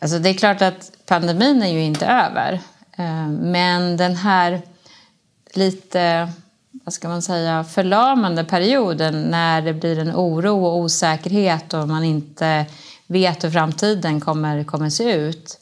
Alltså, 0.00 0.18
det 0.18 0.28
är 0.28 0.34
klart 0.34 0.62
att 0.62 0.92
pandemin 1.08 1.62
är 1.62 1.72
ju 1.72 1.82
inte 1.82 2.06
över. 2.06 2.60
Men 3.28 3.96
den 3.96 4.16
här 4.16 4.62
lite, 5.56 6.32
vad 6.70 6.94
ska 6.94 7.08
man 7.08 7.22
säga, 7.22 7.64
förlamande 7.64 8.44
perioden 8.44 9.22
när 9.22 9.62
det 9.62 9.72
blir 9.72 9.98
en 9.98 10.14
oro 10.14 10.64
och 10.64 10.76
osäkerhet 10.76 11.74
och 11.74 11.88
man 11.88 12.04
inte 12.04 12.66
vet 13.06 13.44
hur 13.44 13.50
framtiden 13.50 14.20
kommer, 14.20 14.64
kommer 14.64 14.90
se 14.90 15.12
ut. 15.12 15.58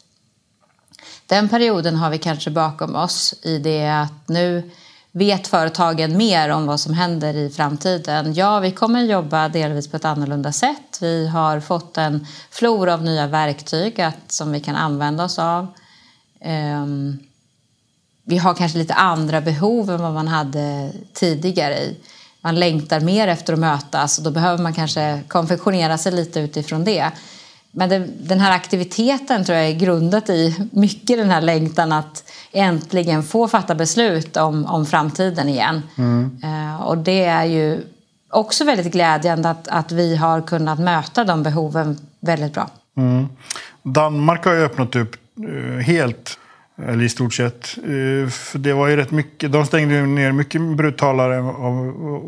Den 1.26 1.48
perioden 1.48 1.96
har 1.96 2.10
vi 2.10 2.18
kanske 2.18 2.50
bakom 2.50 2.94
oss 2.94 3.34
i 3.42 3.58
det 3.58 3.88
att 3.88 4.28
nu 4.28 4.70
vet 5.12 5.46
företagen 5.46 6.16
mer 6.16 6.48
om 6.48 6.66
vad 6.66 6.80
som 6.80 6.94
händer 6.94 7.36
i 7.36 7.50
framtiden. 7.50 8.34
Ja, 8.34 8.58
vi 8.58 8.70
kommer 8.70 9.00
jobba 9.00 9.48
delvis 9.48 9.88
på 9.88 9.96
ett 9.96 10.04
annorlunda 10.04 10.52
sätt. 10.52 10.98
Vi 11.00 11.28
har 11.28 11.60
fått 11.60 11.98
en 11.98 12.26
flora 12.50 12.94
av 12.94 13.02
nya 13.02 13.26
verktyg 13.26 14.00
att, 14.00 14.32
som 14.32 14.52
vi 14.52 14.60
kan 14.60 14.76
använda 14.76 15.24
oss 15.24 15.38
av. 15.38 15.66
Um, 16.44 17.18
vi 18.24 18.38
har 18.38 18.54
kanske 18.54 18.78
lite 18.78 18.94
andra 18.94 19.40
behov 19.40 19.90
än 19.90 20.02
vad 20.02 20.12
man 20.12 20.28
hade 20.28 20.92
tidigare. 21.12 21.78
Man 22.40 22.54
längtar 22.54 23.00
mer 23.00 23.28
efter 23.28 23.52
att 23.52 23.58
mötas 23.58 24.18
och 24.18 24.24
då 24.24 24.30
behöver 24.30 24.62
man 24.62 24.72
kanske 24.72 25.20
konfektionera 25.28 25.98
sig 25.98 26.12
lite 26.12 26.40
utifrån 26.40 26.84
det. 26.84 27.10
Men 27.76 27.88
det, 27.88 27.98
den 28.20 28.40
här 28.40 28.52
aktiviteten 28.52 29.44
tror 29.44 29.58
jag 29.58 29.68
är 29.68 29.78
grundat 29.78 30.30
i 30.30 30.68
mycket 30.72 31.18
den 31.18 31.30
här 31.30 31.40
längtan 31.40 31.92
att 31.92 32.30
äntligen 32.52 33.22
få 33.22 33.48
fatta 33.48 33.74
beslut 33.74 34.36
om, 34.36 34.66
om 34.66 34.86
framtiden 34.86 35.48
igen. 35.48 35.82
Mm. 35.96 36.40
Uh, 36.44 36.82
och 36.82 36.98
det 36.98 37.24
är 37.24 37.44
ju 37.44 37.80
också 38.30 38.64
väldigt 38.64 38.92
glädjande 38.92 39.50
att, 39.50 39.68
att 39.68 39.92
vi 39.92 40.16
har 40.16 40.40
kunnat 40.40 40.78
möta 40.78 41.24
de 41.24 41.42
behoven 41.42 41.98
väldigt 42.20 42.54
bra. 42.54 42.70
Mm. 42.96 43.28
Danmark 43.82 44.44
har 44.44 44.52
ju 44.54 44.64
öppnat 44.64 44.96
upp 44.96 45.16
uh, 45.48 45.78
helt, 45.78 46.38
eller 46.82 47.04
i 47.04 47.08
stort 47.08 47.34
sett. 47.34 47.78
Eh, 47.78 48.30
för 48.30 48.58
det 48.58 48.72
var 48.72 48.88
ju 48.88 48.96
rätt 48.96 49.10
mycket, 49.10 49.52
de 49.52 49.66
stängde 49.66 50.06
ner 50.06 50.32
mycket 50.32 50.60
brutalare 50.60 51.36
än 51.36 51.44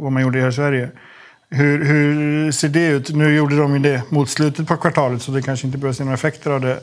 vad 0.01 0.13
man 0.13 0.23
gjorde 0.23 0.41
här 0.41 0.49
i 0.49 0.53
Sverige. 0.53 0.91
Hur, 1.51 1.85
hur, 1.85 2.53
ser 2.53 2.69
det 2.69 2.87
ut? 2.87 3.11
Nu 3.11 3.35
gjorde 3.35 3.57
de 3.57 3.73
ju 3.73 3.79
det 3.79 4.03
mot 4.09 4.29
slutet 4.29 4.69
på 4.69 4.77
kvartalet 4.77 5.23
så 5.23 5.33
det 5.33 5.43
kanske 5.43 5.67
inte 5.67 5.79
behövs 5.79 6.01
några 6.01 6.15
effekter 6.15 6.51
av 6.51 6.61
det 6.61 6.81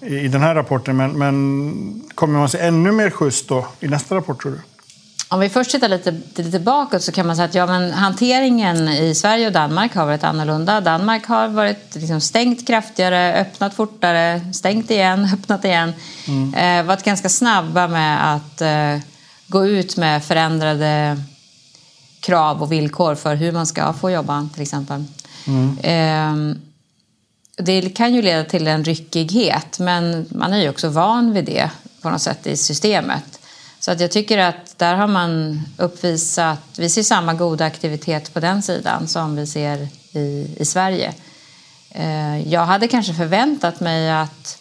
i, 0.00 0.18
i 0.18 0.28
den 0.28 0.40
här 0.40 0.54
rapporten. 0.54 0.96
Men, 0.96 1.18
men 1.18 2.02
kommer 2.14 2.38
man 2.38 2.48
se 2.48 2.58
ännu 2.58 2.92
mer 2.92 3.10
skjuts 3.10 3.46
då 3.46 3.66
i 3.80 3.88
nästa 3.88 4.16
rapport 4.16 4.42
tror 4.42 4.52
du? 4.52 4.58
Om 5.34 5.40
vi 5.40 5.48
först 5.48 5.70
tittar 5.70 5.88
lite, 5.88 6.14
lite 6.36 6.58
bakåt 6.58 7.02
så 7.02 7.12
kan 7.12 7.26
man 7.26 7.36
säga 7.36 7.46
att 7.46 7.54
ja, 7.54 7.66
men 7.66 7.92
hanteringen 7.92 8.88
i 8.88 9.14
Sverige 9.14 9.46
och 9.46 9.52
Danmark 9.52 9.94
har 9.94 10.06
varit 10.06 10.24
annorlunda. 10.24 10.80
Danmark 10.80 11.26
har 11.26 11.48
varit 11.48 11.94
liksom 11.94 12.20
stängt 12.20 12.66
kraftigare, 12.66 13.40
öppnat 13.40 13.74
fortare, 13.74 14.52
stängt 14.52 14.90
igen, 14.90 15.28
öppnat 15.34 15.64
igen. 15.64 15.92
Mm. 16.28 16.54
Eh, 16.54 16.86
varit 16.86 17.02
ganska 17.02 17.28
snabba 17.28 17.88
med 17.88 18.34
att 18.34 18.60
eh, 18.60 18.98
gå 19.46 19.66
ut 19.66 19.96
med 19.96 20.24
förändrade 20.24 21.22
krav 22.20 22.62
och 22.62 22.72
villkor 22.72 23.14
för 23.14 23.34
hur 23.34 23.52
man 23.52 23.66
ska 23.66 23.92
få 23.92 24.10
jobba 24.10 24.48
till 24.52 24.62
exempel. 24.62 25.04
Mm. 25.46 25.78
Eh, 25.78 26.56
det 27.56 27.90
kan 27.90 28.14
ju 28.14 28.22
leda 28.22 28.44
till 28.44 28.66
en 28.66 28.84
ryckighet 28.84 29.78
men 29.78 30.26
man 30.30 30.52
är 30.52 30.62
ju 30.62 30.68
också 30.68 30.88
van 30.88 31.32
vid 31.32 31.44
det 31.44 31.70
på 32.02 32.10
något 32.10 32.22
sätt 32.22 32.46
i 32.46 32.56
systemet. 32.56 33.40
Så 33.84 33.90
att 33.90 34.00
jag 34.00 34.10
tycker 34.10 34.38
att 34.38 34.78
där 34.78 34.94
har 34.94 35.06
man 35.06 35.62
uppvisat, 35.78 36.60
vi 36.78 36.88
ser 36.88 37.02
samma 37.02 37.34
goda 37.34 37.64
aktivitet 37.64 38.34
på 38.34 38.40
den 38.40 38.62
sidan 38.62 39.08
som 39.08 39.36
vi 39.36 39.46
ser 39.46 39.88
i, 40.12 40.56
i 40.56 40.64
Sverige. 40.64 41.14
Eh, 41.90 42.52
jag 42.52 42.64
hade 42.64 42.88
kanske 42.88 43.14
förväntat 43.14 43.80
mig 43.80 44.10
att 44.10 44.58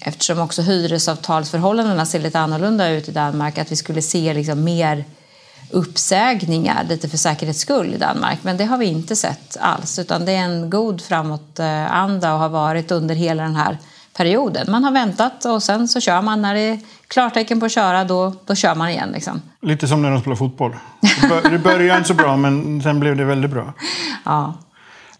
eftersom 0.00 0.38
också 0.38 0.62
hyresavtalsförhållandena 0.62 2.06
ser 2.06 2.20
lite 2.20 2.38
annorlunda 2.38 2.88
ut 2.88 3.08
i 3.08 3.12
Danmark 3.12 3.58
att 3.58 3.72
vi 3.72 3.76
skulle 3.76 4.02
se 4.02 4.34
liksom 4.34 4.64
mer 4.64 5.04
uppsägningar 5.70 6.84
lite 6.88 7.08
för 7.08 7.18
säkerhets 7.18 7.60
skull 7.60 7.94
i 7.94 7.98
Danmark. 7.98 8.38
Men 8.42 8.56
det 8.56 8.64
har 8.64 8.78
vi 8.78 8.86
inte 8.86 9.16
sett 9.16 9.56
alls 9.60 9.98
utan 9.98 10.24
det 10.24 10.32
är 10.32 10.44
en 10.44 10.70
god 10.70 11.00
framåtanda 11.00 12.32
och 12.32 12.40
har 12.40 12.48
varit 12.48 12.90
under 12.90 13.14
hela 13.14 13.42
den 13.42 13.56
här 13.56 13.78
perioden. 14.16 14.70
Man 14.70 14.84
har 14.84 14.92
väntat 14.92 15.44
och 15.44 15.62
sen 15.62 15.88
så 15.88 16.00
kör 16.00 16.22
man. 16.22 16.42
När 16.42 16.54
det 16.54 16.60
är 16.60 16.78
klartecken 17.08 17.60
på 17.60 17.66
att 17.66 17.72
köra 17.72 18.04
då, 18.04 18.34
då 18.46 18.54
kör 18.54 18.74
man 18.74 18.88
igen. 18.88 19.10
Liksom. 19.12 19.42
Lite 19.62 19.88
som 19.88 20.02
när 20.02 20.10
de 20.10 20.20
spelar 20.20 20.36
fotboll. 20.36 20.76
Det 21.50 21.58
började 21.58 21.98
inte 21.98 22.08
så 22.08 22.14
bra 22.14 22.36
men 22.36 22.82
sen 22.82 23.00
blev 23.00 23.16
det 23.16 23.24
väldigt 23.24 23.50
bra. 23.50 23.72
Ja. 24.24 24.54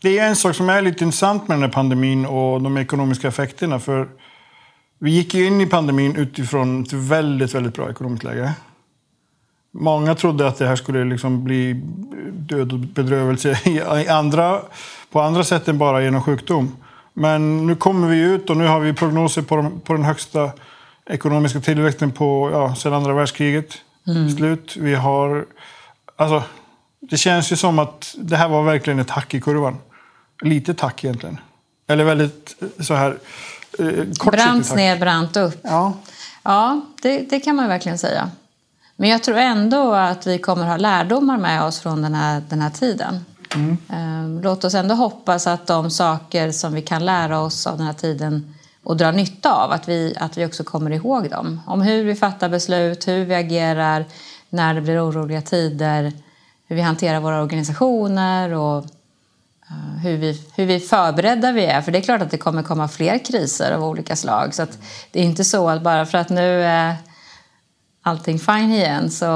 Det 0.01 0.19
är 0.19 0.29
en 0.29 0.37
sak 0.37 0.57
som 0.57 0.69
är 0.69 0.83
lite 0.83 1.05
intressant 1.05 1.49
med 1.49 1.57
den 1.57 1.63
här 1.63 1.71
pandemin 1.71 2.27
och 2.27 2.63
de 2.63 2.77
ekonomiska 2.77 3.29
effekterna. 3.29 3.81
För 3.81 4.09
vi 4.99 5.11
gick 5.11 5.35
ju 5.35 5.47
in 5.47 5.61
i 5.61 5.67
pandemin 5.67 6.17
utifrån 6.17 6.83
ett 6.83 6.93
väldigt, 6.93 7.55
väldigt 7.55 7.75
bra 7.75 7.91
ekonomiskt 7.91 8.25
läge. 8.25 8.53
Många 9.73 10.15
trodde 10.15 10.49
att 10.49 10.59
det 10.59 10.67
här 10.67 10.77
skulle 10.77 11.05
liksom 11.05 11.45
bli 11.45 11.73
död 12.33 12.73
och 12.73 12.79
bedrövelse 12.79 13.59
i 13.65 14.09
andra, 14.09 14.61
på 15.13 15.21
andra 15.21 15.45
sätt 15.45 15.69
än 15.69 15.79
bara 15.79 16.03
genom 16.03 16.23
sjukdom. 16.23 16.77
Men 17.19 17.67
nu 17.67 17.77
kommer 17.77 18.09
vi 18.09 18.19
ut 18.19 18.51
och 18.51 18.57
nu 18.57 18.67
har 18.67 18.81
vi 18.81 18.93
prognoser 18.93 19.43
på, 19.43 19.57
de, 19.57 19.81
på 19.81 19.93
den 19.93 20.05
högsta 20.05 20.51
ekonomiska 21.07 21.61
tillväxten 21.61 22.13
på, 22.13 22.51
ja, 22.53 22.75
sedan 22.75 22.95
andra 22.95 23.15
världskriget 23.15 23.79
mm. 24.07 24.37
slut. 24.37 24.77
Vi 24.77 24.95
har... 24.95 25.47
Alltså, 26.17 26.43
det 27.01 27.17
känns 27.17 27.53
ju 27.53 27.57
som 27.57 27.79
att 27.79 28.15
det 28.19 28.37
här 28.37 28.49
var 28.49 28.63
verkligen 28.63 28.99
ett 28.99 29.11
hack 29.11 29.35
i 29.35 29.41
kurvan. 29.41 29.79
Lite 30.43 30.75
tack 30.75 31.05
egentligen. 31.05 31.39
Eller 31.89 32.05
väldigt 32.05 32.57
så 32.81 32.95
här 32.95 33.19
eh, 33.79 34.31
Brant 34.31 34.75
ner, 34.75 34.99
brant 34.99 35.37
upp. 35.37 35.61
Ja, 35.63 35.93
ja 36.43 36.81
det, 37.03 37.19
det 37.31 37.41
kan 37.41 37.57
man 37.57 37.69
verkligen 37.69 37.99
säga. 37.99 38.31
Men 38.97 39.09
jag 39.09 39.23
tror 39.23 39.37
ändå 39.37 39.93
att 39.95 40.27
vi 40.27 40.39
kommer 40.39 40.67
ha 40.67 40.77
lärdomar 40.77 41.39
med 41.39 41.63
oss 41.63 41.81
från 41.81 42.03
den 42.03 42.15
här, 42.15 42.43
den 42.49 42.61
här 42.61 42.71
tiden. 42.71 43.25
Mm. 43.57 44.43
Låt 44.43 44.65
oss 44.65 44.75
ändå 44.75 44.95
hoppas 44.95 45.47
att 45.47 45.67
de 45.67 45.91
saker 45.91 46.53
som 46.53 46.75
vi 46.75 46.83
kan 46.83 47.05
lära 47.05 47.41
oss 47.41 47.67
av 47.67 47.77
den 47.77 47.87
här 47.87 47.93
tiden 47.93 48.55
och 48.85 48.97
dra 48.97 49.11
nytta 49.11 49.53
av, 49.53 49.73
att 49.73 49.89
vi, 49.89 50.15
att 50.17 50.39
vi 50.39 50.47
också 50.47 50.65
kommer 50.65 50.91
ihåg 50.91 51.31
dem. 51.31 51.61
Om 51.67 51.83
hur 51.83 52.05
vi 52.05 52.15
fattar 52.15 52.49
beslut, 52.49 53.09
hur 53.09 53.25
vi 53.25 53.35
agerar 53.35 54.05
när 54.49 54.75
det 54.75 54.81
blir 54.81 55.09
oroliga 55.09 55.43
tider, 55.43 56.13
hur 56.67 56.77
vi 56.77 56.83
hanterar 56.83 57.21
våra 57.21 57.43
organisationer 57.43 58.53
och 58.53 58.85
eh, 59.71 59.99
hur 60.03 60.17
vi, 60.17 60.43
hur 60.55 60.67
vi 60.67 60.81
förberedda 60.81 61.53
vi 61.53 61.65
är. 61.65 61.83
För 61.83 61.93
det 61.93 61.99
är 61.99 62.03
klart 62.03 62.23
att 62.23 62.31
det 62.31 62.39
kommer 62.39 62.63
komma 62.63 62.89
fler 62.89 63.25
kriser 63.25 63.73
av 63.73 63.85
olika 63.85 64.17
slag. 64.17 64.55
Så 64.55 64.67
det 65.11 65.21
är 65.21 65.25
inte 65.25 65.45
så 65.45 65.69
att 65.69 65.83
bara 65.83 66.07
för 66.07 66.19
att 66.19 66.29
nu 66.29 66.63
är 66.63 66.95
allting 68.03 68.39
fine 68.39 68.73
igen 68.73 69.11
så 69.11 69.27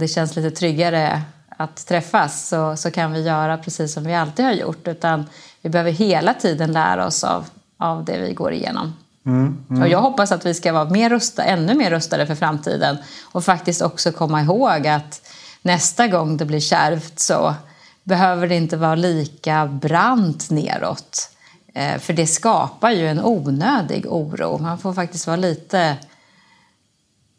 det 0.00 0.08
känns 0.08 0.36
lite 0.36 0.50
tryggare 0.50 1.22
att 1.60 1.86
träffas 1.86 2.48
så, 2.48 2.76
så 2.76 2.90
kan 2.90 3.12
vi 3.12 3.22
göra 3.22 3.58
precis 3.58 3.92
som 3.92 4.04
vi 4.04 4.14
alltid 4.14 4.44
har 4.44 4.52
gjort. 4.52 4.88
Utan 4.88 5.26
vi 5.62 5.70
behöver 5.70 5.90
hela 5.90 6.34
tiden 6.34 6.72
lära 6.72 7.06
oss 7.06 7.24
av, 7.24 7.46
av 7.76 8.04
det 8.04 8.18
vi 8.18 8.32
går 8.32 8.52
igenom. 8.52 8.96
Mm, 9.26 9.64
mm. 9.70 9.82
Och 9.82 9.88
jag 9.88 10.00
hoppas 10.00 10.32
att 10.32 10.46
vi 10.46 10.54
ska 10.54 10.72
vara 10.72 10.90
mer 10.90 11.10
rusta, 11.10 11.44
ännu 11.44 11.74
mer 11.74 11.90
rustade 11.90 12.26
för 12.26 12.34
framtiden 12.34 12.96
och 13.22 13.44
faktiskt 13.44 13.82
också 13.82 14.12
komma 14.12 14.42
ihåg 14.42 14.86
att 14.86 15.28
nästa 15.62 16.06
gång 16.06 16.36
det 16.36 16.44
blir 16.44 16.60
kärvt 16.60 17.18
så 17.18 17.54
behöver 18.02 18.48
det 18.48 18.54
inte 18.54 18.76
vara 18.76 18.94
lika 18.94 19.66
brant 19.66 20.50
neråt. 20.50 21.30
Eh, 21.74 21.98
för 21.98 22.12
det 22.12 22.26
skapar 22.26 22.90
ju 22.90 23.08
en 23.08 23.24
onödig 23.24 24.06
oro. 24.06 24.58
Man 24.58 24.78
får 24.78 24.92
faktiskt 24.92 25.26
vara 25.26 25.36
lite 25.36 25.96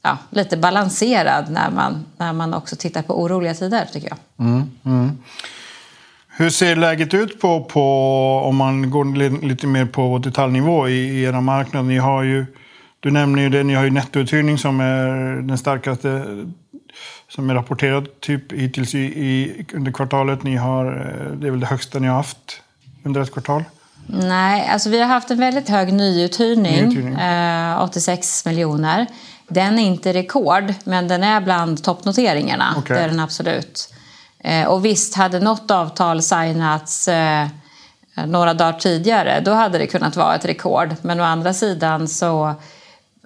ja, 0.02 0.18
lite 0.30 0.58
balanserad 0.58 1.52
när 1.52 1.72
man, 1.72 2.06
när 2.18 2.34
man 2.34 2.54
också 2.54 2.76
tittar 2.76 3.02
på 3.02 3.22
oroliga 3.22 3.54
tider, 3.54 3.86
tycker 3.94 4.10
jag. 4.10 4.48
Mm, 4.48 4.72
mm. 4.86 5.18
Hur 6.28 6.50
ser 6.50 6.76
läget 6.76 7.14
ut 7.14 7.42
på, 7.42 7.64
på, 7.64 7.84
om 8.46 8.56
man 8.56 8.90
går 8.90 9.06
lite 9.48 9.68
mer 9.68 9.86
på 9.86 10.18
detaljnivå 10.18 10.90
i, 10.90 10.94
i 10.94 11.24
era 11.24 11.42
marknad? 11.42 11.86
Ni 11.86 11.98
har 11.98 12.24
ju, 12.24 12.46
du 13.00 13.12
nämner 13.12 13.42
ju 13.42 13.50
det, 13.50 13.64
ni 13.64 13.74
har 13.74 13.84
ju 13.84 13.90
nettouthyrning 13.90 14.58
som 14.58 14.80
är 14.80 15.08
den 15.42 15.58
starkaste 15.58 16.26
som 17.30 17.50
är 17.50 17.54
rapporterad 17.54 18.20
typ 18.20 18.54
hittills 18.54 18.96
i, 18.96 19.00
i, 19.00 19.66
under 19.74 19.92
kvartalet. 19.92 20.44
Ni 20.44 20.56
har, 20.56 20.86
eh, 20.86 21.32
det 21.40 21.48
är 21.48 21.52
väl 21.52 21.60
det 21.60 21.66
högsta 21.66 22.00
ni 22.00 22.08
har 22.08 22.16
haft 22.16 22.62
under 23.04 23.22
ett 23.22 23.32
kvartal? 23.32 23.64
Nej, 24.08 24.70
alltså 24.70 24.90
vi 24.90 25.00
har 25.00 25.08
haft 25.08 25.32
en 25.32 25.40
väldigt 25.40 25.70
hög 25.70 25.94
nyuthyrning, 25.94 26.90
nyuthyrning. 26.90 27.20
Eh, 27.20 27.84
86 27.84 28.46
miljoner. 28.46 29.08
Den 29.50 29.80
är 29.80 29.84
inte 29.84 30.14
rekord, 30.14 30.74
men 30.84 31.08
den 31.08 31.24
är 31.24 31.42
bland 31.42 31.84
toppnoteringarna. 31.84 32.76
Okay. 32.78 32.98
Det 32.98 33.04
är 33.04 33.08
den 33.08 33.20
absolut. 33.20 33.94
Eh, 34.40 34.68
och 34.68 34.86
visst, 34.86 35.16
hade 35.16 35.40
något 35.40 35.72
avtal 35.72 36.22
signats 36.22 37.08
eh, 37.08 37.48
några 38.26 38.54
dagar 38.54 38.80
tidigare, 38.80 39.40
då 39.40 39.52
hade 39.52 39.78
det 39.78 39.88
kunnat 39.88 40.16
vara 40.16 40.36
ett 40.36 40.46
rekord. 40.46 40.96
Men 41.02 41.20
å 41.20 41.24
andra 41.24 41.54
sidan 41.54 42.08
så 42.08 42.56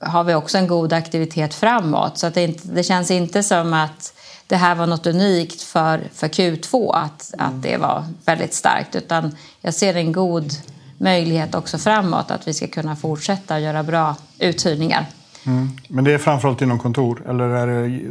har 0.02 0.24
vi 0.24 0.34
också 0.34 0.58
en 0.58 0.68
god 0.68 0.94
aktivitet 0.94 1.54
framåt. 1.54 2.18
Så 2.18 2.28
att 2.28 2.34
det, 2.34 2.44
inte, 2.44 2.68
det 2.68 2.84
känns 2.84 3.12
inte 3.12 3.44
som 3.44 3.74
att 3.74 4.14
det 4.48 4.56
här 4.56 4.76
var 4.76 4.88
något 4.88 5.08
unikt 5.08 5.62
för, 5.62 6.02
för 6.14 6.28
Q2, 6.28 6.96
att, 6.96 7.34
att 7.38 7.62
det 7.62 7.78
var 7.78 8.06
väldigt 8.26 8.54
starkt. 8.54 8.96
Utan 8.96 9.38
jag 9.62 9.74
ser 9.74 9.96
en 9.96 10.12
god 10.12 10.52
möjlighet 10.98 11.56
också 11.56 11.78
framåt 11.78 12.32
att 12.32 12.48
vi 12.48 12.54
ska 12.54 12.68
kunna 12.68 12.96
fortsätta 12.96 13.60
göra 13.60 13.84
bra 13.84 14.16
uthyrningar. 14.40 15.06
Mm. 15.46 15.70
Men 15.88 16.04
det 16.04 16.14
är 16.14 16.18
framförallt 16.18 16.62
inom 16.62 16.80
kontor, 16.80 17.24
eller 17.30 17.44
är 17.44 17.68
det 17.68 18.02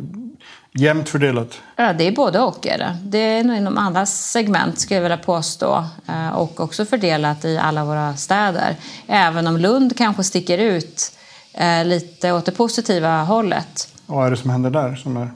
jämnt 0.75 1.09
fördelat? 1.09 1.61
Ja, 1.77 1.93
det 1.93 2.07
är 2.07 2.12
både 2.12 2.41
och. 2.41 2.67
Är 2.67 2.79
det. 2.79 2.97
det 3.05 3.19
är 3.19 3.45
nog 3.45 3.57
inom 3.57 3.79
andra 3.79 4.07
segment, 4.07 4.79
skulle 4.79 4.97
jag 4.97 5.03
vilja 5.03 5.17
påstå. 5.17 5.85
Eh, 6.09 6.29
och 6.29 6.61
också 6.61 6.85
fördelat 6.85 7.45
i 7.45 7.59
alla 7.59 7.85
våra 7.85 8.17
städer. 8.17 8.77
Även 9.07 9.47
om 9.47 9.57
Lund 9.57 9.97
kanske 9.97 10.25
sticker 10.25 10.59
ut 10.59 11.12
eh, 11.55 11.85
lite 11.85 12.33
åt 12.33 12.47
det 12.47 12.53
positiva 12.53 13.23
hållet. 13.23 13.89
Vad 14.07 14.27
är 14.27 14.31
det 14.31 14.37
som 14.37 14.51
händer 14.51 14.71
där? 14.71 14.95
Som 14.95 15.17
är... 15.17 15.31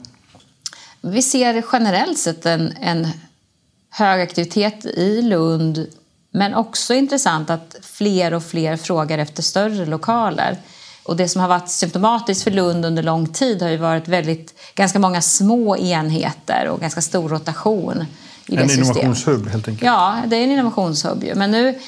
Vi 1.01 1.21
ser 1.21 1.63
generellt 1.71 2.17
sett 2.17 2.45
en, 2.45 2.73
en 2.81 3.07
hög 3.89 4.21
aktivitet 4.21 4.85
i 4.85 5.21
Lund 5.21 5.87
men 6.31 6.53
också 6.53 6.93
intressant 6.93 7.49
att 7.49 7.75
fler 7.81 8.33
och 8.33 8.43
fler 8.43 8.77
frågar 8.77 9.17
efter 9.17 9.43
större 9.43 9.85
lokaler. 9.85 10.57
Och 11.07 11.15
det 11.15 11.27
som 11.27 11.41
har 11.41 11.47
varit 11.47 11.69
symptomatiskt 11.69 12.43
för 12.43 12.51
Lund 12.51 12.85
under 12.85 13.03
lång 13.03 13.27
tid 13.27 13.61
har 13.61 13.69
ju 13.69 13.77
varit 13.77 14.07
väldigt, 14.07 14.53
ganska 14.75 14.99
många 14.99 15.21
små 15.21 15.77
enheter 15.77 16.67
och 16.67 16.81
ganska 16.81 17.01
stor 17.01 17.29
rotation. 17.29 18.05
I 18.45 18.55
en 18.55 18.71
innovationshubb 18.71 19.47
helt 19.47 19.67
enkelt? 19.67 19.85
Ja, 19.85 20.17
det 20.27 20.35
är 20.35 20.43
en 20.43 20.51
innovationshubb. 20.51 21.23
Men 21.35 21.51
nu, 21.51 21.79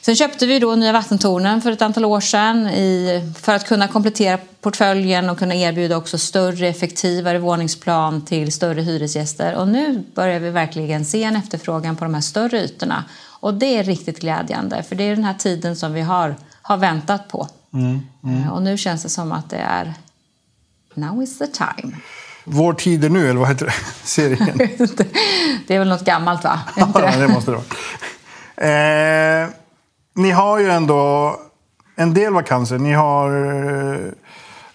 sen 0.00 0.16
köpte 0.16 0.46
vi 0.46 0.58
då 0.58 0.74
nya 0.74 0.92
vattentornen 0.92 1.62
för 1.62 1.72
ett 1.72 1.82
antal 1.82 2.04
år 2.04 2.20
sedan 2.20 2.68
i, 2.68 3.32
för 3.40 3.54
att 3.54 3.66
kunna 3.66 3.88
komplettera 3.88 4.38
portföljen 4.60 5.30
och 5.30 5.38
kunna 5.38 5.54
erbjuda 5.54 5.96
också 5.96 6.18
större, 6.18 6.68
effektivare 6.68 7.38
våningsplan 7.38 8.24
till 8.24 8.52
större 8.52 8.80
hyresgäster. 8.80 9.54
Och 9.54 9.68
nu 9.68 10.04
börjar 10.14 10.40
vi 10.40 10.50
verkligen 10.50 11.04
se 11.04 11.22
en 11.22 11.36
efterfrågan 11.36 11.96
på 11.96 12.04
de 12.04 12.14
här 12.14 12.20
större 12.20 12.64
ytorna. 12.64 13.04
Och 13.40 13.54
det 13.54 13.78
är 13.78 13.84
riktigt 13.84 14.20
glädjande, 14.20 14.82
för 14.82 14.96
det 14.96 15.04
är 15.04 15.16
den 15.16 15.24
här 15.24 15.34
tiden 15.34 15.76
som 15.76 15.92
vi 15.92 16.00
har, 16.00 16.36
har 16.62 16.76
väntat 16.76 17.28
på. 17.28 17.48
Mm, 17.74 18.00
mm. 18.24 18.50
Och 18.50 18.62
nu 18.62 18.78
känns 18.78 19.02
det 19.02 19.08
som 19.08 19.32
att 19.32 19.50
det 19.50 19.56
är 19.56 19.94
now 20.94 21.22
is 21.22 21.38
the 21.38 21.46
time. 21.46 21.96
Vår 22.44 22.72
tid 22.72 23.04
är 23.04 23.08
nu, 23.08 23.30
eller 23.30 23.40
vad 23.40 23.48
heter 23.48 23.66
det? 23.66 23.72
serien? 24.02 24.58
det 25.66 25.74
är 25.74 25.78
väl 25.78 25.88
något 25.88 26.04
gammalt, 26.04 26.44
va? 26.44 26.60
ja, 26.76 27.16
det 27.16 27.28
måste 27.28 27.50
det 27.50 27.56
vara. 27.56 29.42
Eh, 29.42 29.48
ni 30.14 30.30
har 30.30 30.58
ju 30.58 30.70
ändå 30.70 31.36
en 31.96 32.14
del 32.14 32.32
vakanser. 32.32 32.78
Ni 32.78 32.92
har 32.92 33.30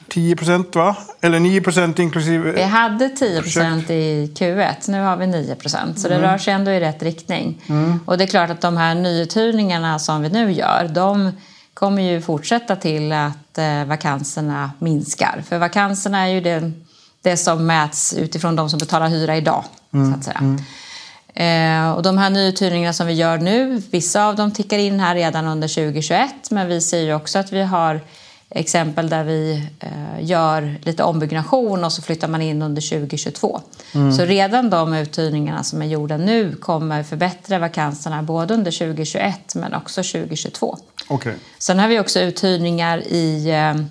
10 0.09 0.31
eh, 0.31 0.37
procent, 0.37 0.75
va? 0.75 0.95
Eller 1.21 1.39
9 1.39 1.61
procent 1.61 1.99
inklusive... 1.99 2.51
Vi 2.51 2.63
hade 2.63 3.09
10 3.09 3.41
procent 3.41 3.89
i 3.89 4.33
Q1, 4.35 4.75
nu 4.87 5.01
har 5.01 5.17
vi 5.17 5.27
9 5.27 5.55
procent. 5.55 5.99
Så 5.99 6.07
det 6.07 6.15
mm. 6.15 6.29
rör 6.29 6.37
sig 6.37 6.53
ändå 6.53 6.71
i 6.71 6.79
rätt 6.79 7.03
riktning. 7.03 7.61
Mm. 7.69 7.99
Och 8.05 8.17
det 8.17 8.23
är 8.23 8.27
klart 8.27 8.49
att 8.49 8.61
de 8.61 8.77
här 8.77 8.95
nyuthyrningarna 8.95 9.99
som 9.99 10.21
vi 10.21 10.29
nu 10.29 10.51
gör, 10.51 10.87
de 10.93 11.31
kommer 11.73 12.01
ju 12.01 12.21
fortsätta 12.21 12.75
till 12.75 13.11
att 13.11 13.57
eh, 13.57 13.85
vakanserna 13.85 14.71
minskar. 14.79 15.43
För 15.47 15.57
vakanserna 15.57 16.19
är 16.19 16.27
ju 16.27 16.41
det, 16.41 16.71
det 17.21 17.37
som 17.37 17.65
mäts 17.65 18.13
utifrån 18.13 18.55
de 18.55 18.69
som 18.69 18.79
betalar 18.79 19.07
hyra 19.07 19.37
idag. 19.37 19.63
Mm. 19.93 20.11
Så 20.11 20.17
att 20.17 20.23
säga. 20.23 20.39
Mm. 20.39 20.59
Eh, 21.35 21.91
och 21.91 22.03
de 22.03 22.17
här 22.17 22.29
nyuthyrningarna 22.29 22.93
som 22.93 23.07
vi 23.07 23.13
gör 23.13 23.37
nu, 23.37 23.81
vissa 23.91 24.25
av 24.25 24.35
dem 24.35 24.51
tickar 24.51 24.77
in 24.77 24.99
här 24.99 25.15
redan 25.15 25.47
under 25.47 25.67
2021 25.67 26.33
men 26.49 26.67
vi 26.67 26.81
ser 26.81 27.01
ju 27.01 27.13
också 27.13 27.39
att 27.39 27.51
vi 27.51 27.63
har 27.63 28.01
exempel 28.55 29.09
där 29.09 29.23
vi 29.23 29.67
eh, 29.79 30.25
gör 30.25 30.75
lite 30.83 31.03
ombyggnation 31.03 31.83
och 31.83 31.91
så 31.91 32.01
flyttar 32.01 32.27
man 32.27 32.41
in 32.41 32.61
under 32.61 32.81
2022. 32.81 33.61
Mm. 33.95 34.13
Så 34.13 34.25
redan 34.25 34.69
de 34.69 34.93
uthyrningarna 34.93 35.63
som 35.63 35.81
är 35.81 35.85
gjorda 35.85 36.17
nu 36.17 36.55
kommer 36.55 37.03
förbättra 37.03 37.59
vakanserna 37.59 38.23
både 38.23 38.53
under 38.53 38.71
2021 38.71 39.55
men 39.55 39.73
också 39.73 40.03
2022. 40.03 40.77
Okay. 41.09 41.33
Sen 41.57 41.79
har 41.79 41.87
vi 41.87 41.99
också 41.99 42.19
uthyrningar 42.19 43.07
i 43.07 43.49
eh, 43.49 43.85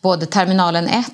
både 0.00 0.26
terminalen 0.26 0.88
1 0.88 1.06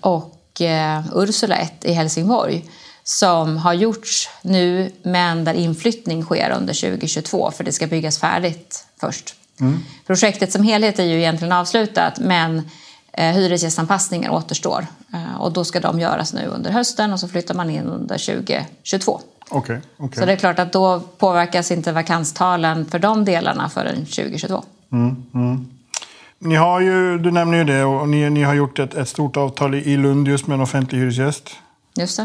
och 0.00 0.60
eh, 0.60 1.02
Ursula 1.14 1.56
1 1.56 1.84
i 1.84 1.92
Helsingborg 1.92 2.64
som 3.08 3.56
har 3.56 3.72
gjorts 3.72 4.30
nu 4.42 4.92
men 5.02 5.44
där 5.44 5.54
inflyttning 5.54 6.22
sker 6.22 6.50
under 6.50 6.74
2022 6.74 7.50
för 7.50 7.64
det 7.64 7.72
ska 7.72 7.86
byggas 7.86 8.18
färdigt 8.18 8.86
först. 9.00 9.34
Mm. 9.60 9.78
Projektet 10.06 10.52
som 10.52 10.62
helhet 10.62 10.98
är 10.98 11.04
ju 11.04 11.18
egentligen 11.18 11.52
avslutat 11.52 12.18
men 12.18 12.70
eh, 13.12 13.32
hyresgästanpassningar 13.32 14.30
återstår 14.30 14.86
eh, 15.12 15.40
och 15.40 15.52
då 15.52 15.64
ska 15.64 15.80
de 15.80 16.00
göras 16.00 16.32
nu 16.32 16.46
under 16.46 16.70
hösten 16.70 17.12
och 17.12 17.20
så 17.20 17.28
flyttar 17.28 17.54
man 17.54 17.70
in 17.70 17.86
under 17.86 18.18
2022. 18.18 19.20
Okay, 19.50 19.78
okay. 19.96 20.20
Så 20.20 20.26
det 20.26 20.32
är 20.32 20.36
klart 20.36 20.58
att 20.58 20.72
då 20.72 21.00
påverkas 21.18 21.70
inte 21.70 21.92
vakanstalen 21.92 22.86
för 22.86 22.98
de 22.98 23.24
delarna 23.24 23.68
förrän 23.68 23.96
2022. 23.96 24.64
Mm, 24.92 25.16
mm. 25.34 25.66
Ni 26.38 26.54
har 26.54 26.80
ju, 26.80 27.18
du 27.18 27.30
nämner 27.30 27.58
ju 27.58 27.64
det, 27.64 27.84
och 27.84 28.08
ni, 28.08 28.30
ni 28.30 28.42
har 28.42 28.54
gjort 28.54 28.78
ett, 28.78 28.94
ett 28.94 29.08
stort 29.08 29.36
avtal 29.36 29.74
i 29.74 29.96
Lund 29.96 30.28
just 30.28 30.46
med 30.46 30.54
en 30.54 30.60
offentlig 30.60 30.98
hyresgäst. 30.98 31.50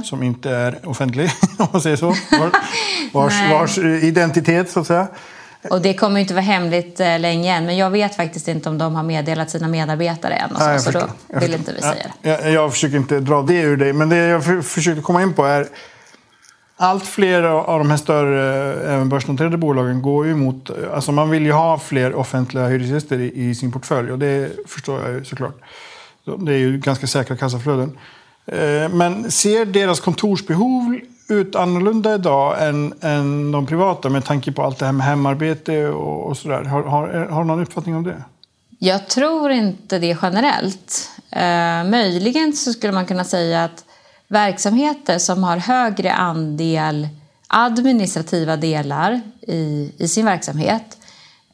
Som 0.03 0.23
inte 0.23 0.49
är 0.49 0.89
offentlig, 0.89 1.31
om 1.57 1.67
man 1.71 1.81
säger 1.81 1.95
så. 1.95 2.07
Var, 2.07 2.51
vars, 3.13 3.33
vars 3.51 3.77
identitet, 3.77 4.69
så 4.69 4.79
att 4.79 4.87
säga. 4.87 5.07
Och 5.69 5.81
det 5.81 5.93
kommer 5.93 6.19
inte 6.19 6.33
vara 6.33 6.43
hemligt 6.43 6.99
eh, 6.99 7.19
länge 7.19 7.55
än, 7.55 7.65
men 7.65 7.77
jag 7.77 7.89
vet 7.89 8.15
faktiskt 8.15 8.47
inte 8.47 8.69
om 8.69 8.77
de 8.77 8.95
har 8.95 9.03
meddelat 9.03 9.49
sina 9.49 9.67
medarbetare 9.67 10.33
än. 10.33 10.51
Och 10.51 10.57
så, 10.57 10.67
Nej, 10.67 10.79
så 10.79 10.91
då 10.91 11.07
vill 11.39 11.53
inte 11.53 11.73
vi 11.73 11.81
säga 11.81 12.11
det. 12.21 12.29
Jag, 12.29 12.51
jag, 12.51 12.71
försöker 12.71 12.97
inte 12.97 13.19
dra 13.19 13.41
det 13.41 13.61
ur 13.61 13.77
dig, 13.77 13.93
men 13.93 14.09
det 14.09 14.17
jag 14.17 14.65
försöker 14.65 15.01
komma 15.01 15.23
in 15.23 15.33
på 15.33 15.45
är 15.45 15.67
allt 16.83 17.07
fler 17.07 17.43
av 17.43 17.79
de 17.79 17.89
här 17.89 17.97
större, 17.97 18.73
eh, 18.73 18.93
även 18.93 19.09
börsnoterade 19.09 19.57
bolagen 19.57 20.01
går 20.01 20.25
ju 20.25 20.35
mot... 20.35 20.69
Eh, 20.69 20.75
alltså 20.93 21.11
man 21.11 21.29
vill 21.29 21.45
ju 21.45 21.51
ha 21.51 21.79
fler 21.79 22.15
offentliga 22.15 22.67
hyresgäster 22.67 23.19
i, 23.19 23.49
i 23.49 23.55
sin 23.55 23.71
portfölj 23.71 24.11
och 24.11 24.19
det 24.19 24.51
förstår 24.67 25.01
jag 25.01 25.11
ju 25.11 25.25
såklart. 25.25 25.55
Det 26.37 26.53
är 26.53 26.57
ju 26.57 26.77
ganska 26.77 27.07
säkra 27.07 27.37
kassaflöden. 27.37 27.97
Eh, 28.45 28.89
men 28.89 29.31
ser 29.31 29.65
deras 29.65 29.99
kontorsbehov 29.99 30.99
ut 31.29 31.55
annorlunda 31.55 32.15
idag 32.15 32.67
än, 32.67 32.93
än 33.01 33.51
de 33.51 33.65
privata 33.65 34.09
med 34.09 34.25
tanke 34.25 34.51
på 34.51 34.63
allt 34.63 34.79
det 34.79 34.85
här 34.85 34.93
med 34.93 35.05
hemarbete 35.05 35.87
och, 35.87 36.27
och 36.27 36.37
sådär? 36.37 36.63
Har, 36.63 36.83
har, 36.83 37.07
har 37.07 37.41
du 37.41 37.47
någon 37.47 37.61
uppfattning 37.61 37.95
om 37.95 38.03
det? 38.03 38.23
Jag 38.79 39.07
tror 39.07 39.51
inte 39.51 39.99
det 39.99 40.17
generellt. 40.21 41.09
Eh, 41.29 41.91
möjligen 41.91 42.53
så 42.53 42.73
skulle 42.73 42.93
man 42.93 43.05
kunna 43.05 43.23
säga 43.23 43.63
att 43.63 43.85
verksamheter 44.33 45.17
som 45.17 45.43
har 45.43 45.57
högre 45.57 46.13
andel 46.13 47.07
administrativa 47.47 48.57
delar 48.57 49.21
i, 49.41 49.91
i 49.97 50.07
sin 50.07 50.25
verksamhet 50.25 50.97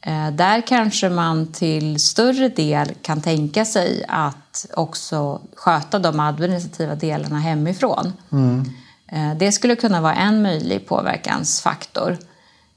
eh, 0.01 0.31
där 0.31 0.61
kanske 0.61 1.09
man 1.09 1.51
till 1.51 1.99
större 1.99 2.49
del 2.49 2.93
kan 3.01 3.21
tänka 3.21 3.65
sig 3.65 4.05
att 4.07 4.65
också 4.73 5.41
sköta 5.55 5.99
de 5.99 6.19
administrativa 6.19 6.95
delarna 6.95 7.39
hemifrån. 7.39 8.13
Mm. 8.31 8.65
Eh, 9.07 9.37
det 9.37 9.51
skulle 9.51 9.75
kunna 9.75 10.01
vara 10.01 10.15
en 10.15 10.41
möjlig 10.41 10.87
påverkansfaktor. 10.87 12.17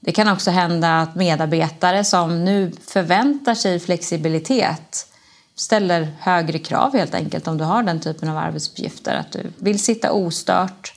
Det 0.01 0.13
kan 0.13 0.29
också 0.29 0.51
hända 0.51 1.01
att 1.01 1.15
medarbetare 1.15 2.05
som 2.05 2.45
nu 2.45 2.73
förväntar 2.87 3.55
sig 3.55 3.81
flexibilitet 3.81 5.12
ställer 5.57 6.09
högre 6.19 6.59
krav 6.59 6.93
helt 6.93 7.15
enkelt 7.15 7.49
om 7.49 7.59
du 7.59 7.65
har 7.65 7.83
den 7.83 8.01
typen 8.01 8.29
av 8.29 8.37
arbetsuppgifter. 8.39 9.17
Att 9.17 9.33
du 9.33 9.53
vill 9.59 9.79
sitta 9.79 10.13
ostört. 10.13 10.93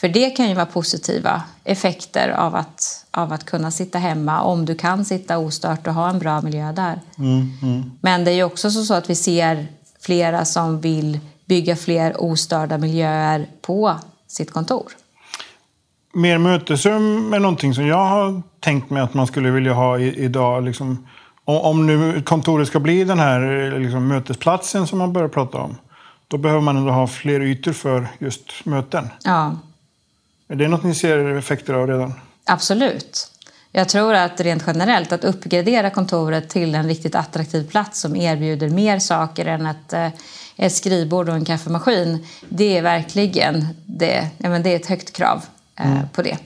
För 0.00 0.08
det 0.08 0.30
kan 0.30 0.48
ju 0.48 0.54
vara 0.54 0.66
positiva 0.66 1.42
effekter 1.64 2.28
av 2.28 2.54
att, 2.54 3.06
av 3.10 3.32
att 3.32 3.44
kunna 3.44 3.70
sitta 3.70 3.98
hemma 3.98 4.42
om 4.42 4.64
du 4.64 4.74
kan 4.74 5.04
sitta 5.04 5.38
ostört 5.38 5.86
och 5.86 5.94
ha 5.94 6.10
en 6.10 6.18
bra 6.18 6.40
miljö 6.40 6.72
där. 6.72 7.00
Mm, 7.18 7.52
mm. 7.62 7.90
Men 8.00 8.24
det 8.24 8.30
är 8.30 8.34
ju 8.34 8.44
också 8.44 8.70
så 8.70 8.94
att 8.94 9.10
vi 9.10 9.14
ser 9.14 9.66
flera 10.00 10.44
som 10.44 10.80
vill 10.80 11.20
bygga 11.44 11.76
fler 11.76 12.22
ostörda 12.22 12.78
miljöer 12.78 13.48
på 13.60 13.96
sitt 14.26 14.50
kontor. 14.50 14.92
Mer 16.12 16.38
mötesrum 16.38 17.32
är 17.34 17.38
någonting 17.38 17.74
som 17.74 17.86
jag 17.86 18.06
har 18.06 18.42
tänkt 18.60 18.90
mig 18.90 19.02
att 19.02 19.14
man 19.14 19.26
skulle 19.26 19.50
vilja 19.50 19.72
ha 19.72 19.98
idag. 19.98 20.64
Liksom, 20.64 21.06
om 21.58 21.86
nu 21.86 22.22
kontoret 22.22 22.68
ska 22.68 22.80
bli 22.80 23.04
den 23.04 23.18
här 23.18 23.78
liksom, 23.78 24.08
mötesplatsen 24.08 24.86
som 24.86 24.98
man 24.98 25.12
börjar 25.12 25.28
prata 25.28 25.58
om. 25.58 25.76
Då 26.28 26.38
behöver 26.38 26.60
man 26.60 26.76
ändå 26.76 26.92
ha 26.92 27.06
fler 27.06 27.40
ytor 27.40 27.72
för 27.72 28.08
just 28.18 28.64
möten. 28.64 29.08
Ja. 29.24 29.56
Är 30.48 30.54
det 30.54 30.68
något 30.68 30.84
ni 30.84 30.94
ser 30.94 31.36
effekter 31.36 31.74
av 31.74 31.86
redan? 31.86 32.12
Absolut. 32.44 33.30
Jag 33.72 33.88
tror 33.88 34.14
att 34.14 34.40
rent 34.40 34.62
generellt 34.66 35.12
att 35.12 35.24
uppgradera 35.24 35.90
kontoret 35.90 36.48
till 36.48 36.74
en 36.74 36.88
riktigt 36.88 37.14
attraktiv 37.14 37.70
plats 37.70 38.00
som 38.00 38.16
erbjuder 38.16 38.68
mer 38.68 38.98
saker 38.98 39.46
än 39.46 39.66
ett, 39.66 39.92
eh, 39.92 40.08
ett 40.56 40.74
skrivbord 40.74 41.28
och 41.28 41.34
en 41.34 41.44
kaffemaskin. 41.44 42.26
Det 42.48 42.78
är 42.78 42.82
verkligen 42.82 43.66
det, 43.86 44.28
ja, 44.38 44.48
men 44.48 44.62
det 44.62 44.70
är 44.70 44.76
ett 44.76 44.86
högt 44.86 45.12
krav 45.12 45.42
eh, 45.76 45.92
mm. 45.92 46.08
på 46.08 46.22
det. 46.22 46.38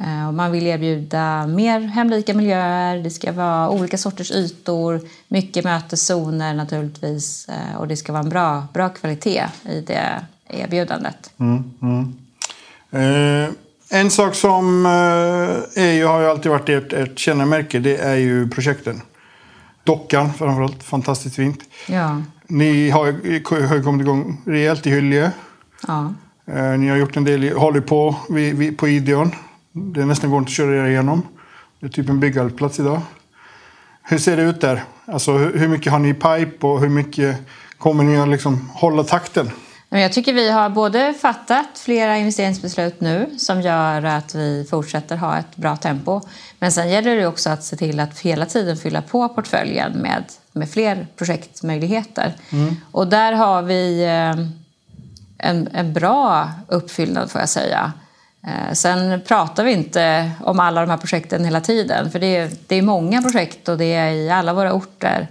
Eh, 0.00 0.32
man 0.32 0.52
vill 0.52 0.66
erbjuda 0.66 1.46
mer 1.46 1.80
hemlika 1.80 2.34
miljöer, 2.34 2.98
det 2.98 3.10
ska 3.10 3.32
vara 3.32 3.70
olika 3.70 3.98
sorters 3.98 4.30
ytor, 4.30 5.00
mycket 5.28 5.64
möteszoner 5.64 6.54
naturligtvis 6.54 7.48
eh, 7.48 7.76
och 7.76 7.88
det 7.88 7.96
ska 7.96 8.12
vara 8.12 8.22
en 8.22 8.28
bra, 8.28 8.66
bra 8.72 8.88
kvalitet 8.88 9.44
i 9.68 9.80
det 9.80 10.24
erbjudandet. 10.48 11.30
Mm, 11.38 11.64
mm. 11.82 12.14
Eh, 12.90 13.50
en 13.90 14.10
sak 14.10 14.34
som 14.34 14.86
eh, 15.76 15.96
ju, 15.96 16.04
har 16.04 16.20
ju 16.20 16.26
alltid 16.26 16.52
varit 16.52 16.68
ert, 16.68 16.92
ert 16.92 17.18
kännemärke, 17.18 17.78
det 17.78 17.96
är 17.96 18.16
ju 18.16 18.48
projekten. 18.48 19.02
Dockan 19.84 20.32
framförallt, 20.32 20.82
fantastiskt 20.82 21.36
fint. 21.36 21.60
Ja. 21.88 22.22
Ni 22.46 22.90
har, 22.90 23.06
har 23.66 23.82
kommit 23.82 24.00
igång 24.00 24.42
rejält 24.46 24.86
i 24.86 24.90
Hyllie. 24.90 25.30
Ja. 25.86 26.14
Eh, 26.46 26.78
ni 26.78 26.88
har 26.88 26.96
gjort 26.96 27.16
en 27.16 27.24
del, 27.24 27.52
håller 27.52 27.80
på 27.80 28.16
vid, 28.28 28.54
vid, 28.54 28.78
på 28.78 28.88
Ideon. 28.88 29.30
Det 29.76 30.00
är 30.00 30.06
nästan 30.06 30.30
går 30.30 30.38
inte 30.38 30.48
att 30.48 30.54
köra 30.54 30.88
igenom. 30.88 31.22
Det 31.80 31.86
är 31.86 31.90
typ 31.90 32.08
en 32.08 32.20
byggarbetsplats 32.20 32.80
idag. 32.80 33.00
Hur 34.02 34.18
ser 34.18 34.36
det 34.36 34.42
ut 34.42 34.60
där? 34.60 34.84
Alltså, 35.06 35.32
hur, 35.32 35.58
hur 35.58 35.68
mycket 35.68 35.92
har 35.92 35.98
ni 35.98 36.08
i 36.08 36.14
pipe 36.14 36.66
och 36.66 36.80
hur 36.80 36.88
mycket 36.88 37.36
kommer 37.78 38.04
ni 38.04 38.16
att 38.16 38.28
liksom 38.28 38.70
hålla 38.74 39.04
takten? 39.04 39.50
Jag 39.88 40.12
tycker 40.12 40.32
vi 40.32 40.50
har 40.50 40.68
både 40.68 41.14
fattat 41.14 41.78
flera 41.78 42.16
investeringsbeslut 42.16 43.00
nu 43.00 43.38
som 43.38 43.60
gör 43.60 44.04
att 44.04 44.34
vi 44.34 44.66
fortsätter 44.70 45.16
ha 45.16 45.38
ett 45.38 45.56
bra 45.56 45.76
tempo. 45.76 46.20
Men 46.58 46.72
sen 46.72 46.88
gäller 46.88 47.16
det 47.16 47.26
också 47.26 47.50
att 47.50 47.64
se 47.64 47.76
till 47.76 48.00
att 48.00 48.18
hela 48.18 48.46
tiden 48.46 48.76
fylla 48.76 49.02
på 49.02 49.28
portföljen 49.28 49.92
med, 49.92 50.24
med 50.52 50.70
fler 50.70 51.06
projektmöjligheter. 51.16 52.34
Mm. 52.50 52.76
Och 52.92 53.06
där 53.06 53.32
har 53.32 53.62
vi 53.62 54.04
eh, 54.04 54.46
en, 55.38 55.68
en 55.72 55.92
bra 55.92 56.50
uppfyllnad 56.68 57.30
får 57.30 57.40
jag 57.40 57.48
säga. 57.48 57.92
Eh, 58.46 58.72
sen 58.72 59.20
pratar 59.20 59.64
vi 59.64 59.72
inte 59.72 60.30
om 60.40 60.60
alla 60.60 60.80
de 60.80 60.90
här 60.90 60.96
projekten 60.96 61.44
hela 61.44 61.60
tiden 61.60 62.10
för 62.10 62.18
det 62.18 62.36
är, 62.36 62.50
det 62.66 62.76
är 62.76 62.82
många 62.82 63.22
projekt 63.22 63.68
och 63.68 63.78
det 63.78 63.94
är 63.94 64.10
i 64.10 64.30
alla 64.30 64.52
våra 64.52 64.72
orter. 64.72 65.28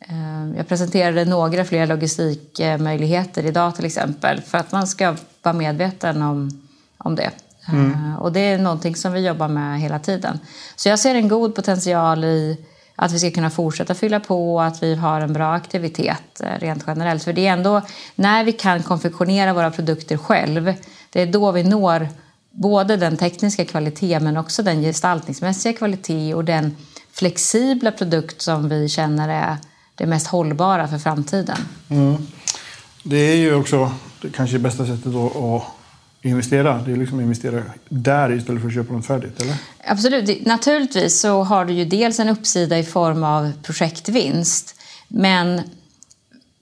Eh, 0.00 0.56
jag 0.56 0.68
presenterade 0.68 1.24
några 1.24 1.64
fler 1.64 1.86
logistikmöjligheter 1.86 3.46
idag 3.46 3.76
till 3.76 3.84
exempel 3.84 4.40
för 4.40 4.58
att 4.58 4.72
man 4.72 4.86
ska 4.86 5.16
vara 5.42 5.52
medveten 5.52 6.22
om, 6.22 6.50
om 6.98 7.14
det. 7.14 7.30
Mm. 7.68 7.92
Eh, 7.92 8.16
och 8.16 8.32
det 8.32 8.40
är 8.40 8.58
någonting 8.58 8.96
som 8.96 9.12
vi 9.12 9.26
jobbar 9.26 9.48
med 9.48 9.80
hela 9.80 9.98
tiden. 9.98 10.40
Så 10.76 10.88
jag 10.88 10.98
ser 10.98 11.14
en 11.14 11.28
god 11.28 11.54
potential 11.54 12.24
i 12.24 12.58
att 12.96 13.12
vi 13.12 13.18
ska 13.18 13.30
kunna 13.30 13.50
fortsätta 13.50 13.94
fylla 13.94 14.20
på 14.20 14.54
och 14.54 14.64
att 14.64 14.82
vi 14.82 14.94
har 14.94 15.20
en 15.20 15.32
bra 15.32 15.54
aktivitet 15.54 16.40
rent 16.58 16.84
generellt. 16.86 17.24
För 17.24 17.32
det 17.32 17.46
är 17.46 17.52
ändå 17.52 17.82
när 18.14 18.44
vi 18.44 18.52
kan 18.52 18.82
konfektionera 18.82 19.52
våra 19.52 19.70
produkter 19.70 20.16
själv, 20.16 20.74
det 21.10 21.22
är 21.22 21.26
då 21.26 21.52
vi 21.52 21.62
når 21.62 22.08
både 22.54 22.96
den 22.96 23.16
tekniska 23.16 23.64
kvaliteten 23.64 24.24
men 24.24 24.36
också 24.36 24.62
den 24.62 24.82
gestaltningsmässiga 24.82 25.72
kvalitet 25.72 26.34
och 26.34 26.44
den 26.44 26.76
flexibla 27.12 27.92
produkt 27.92 28.42
som 28.42 28.68
vi 28.68 28.88
känner 28.88 29.28
är 29.28 29.56
det 29.94 30.06
mest 30.06 30.26
hållbara 30.26 30.88
för 30.88 30.98
framtiden. 30.98 31.58
Mm. 31.88 32.16
Det 33.02 33.16
är 33.16 33.36
ju 33.36 33.54
också 33.54 33.92
det 34.22 34.30
kanske 34.30 34.58
bästa 34.58 34.86
sättet 34.86 35.14
att 35.14 35.62
investera. 36.22 36.82
Det 36.82 36.92
är 36.92 36.96
liksom 36.96 37.18
att 37.18 37.22
investera 37.22 37.62
där 37.88 38.32
istället 38.32 38.60
för 38.60 38.68
att 38.68 38.74
köpa 38.74 38.92
något 38.92 39.06
färdigt, 39.06 39.42
eller? 39.42 39.54
Absolut. 39.86 40.46
Naturligtvis 40.46 41.20
så 41.20 41.42
har 41.42 41.64
du 41.64 41.72
ju 41.72 41.84
dels 41.84 42.20
en 42.20 42.28
uppsida 42.28 42.78
i 42.78 42.84
form 42.84 43.24
av 43.24 43.52
projektvinst. 43.62 44.80
Men 45.08 45.60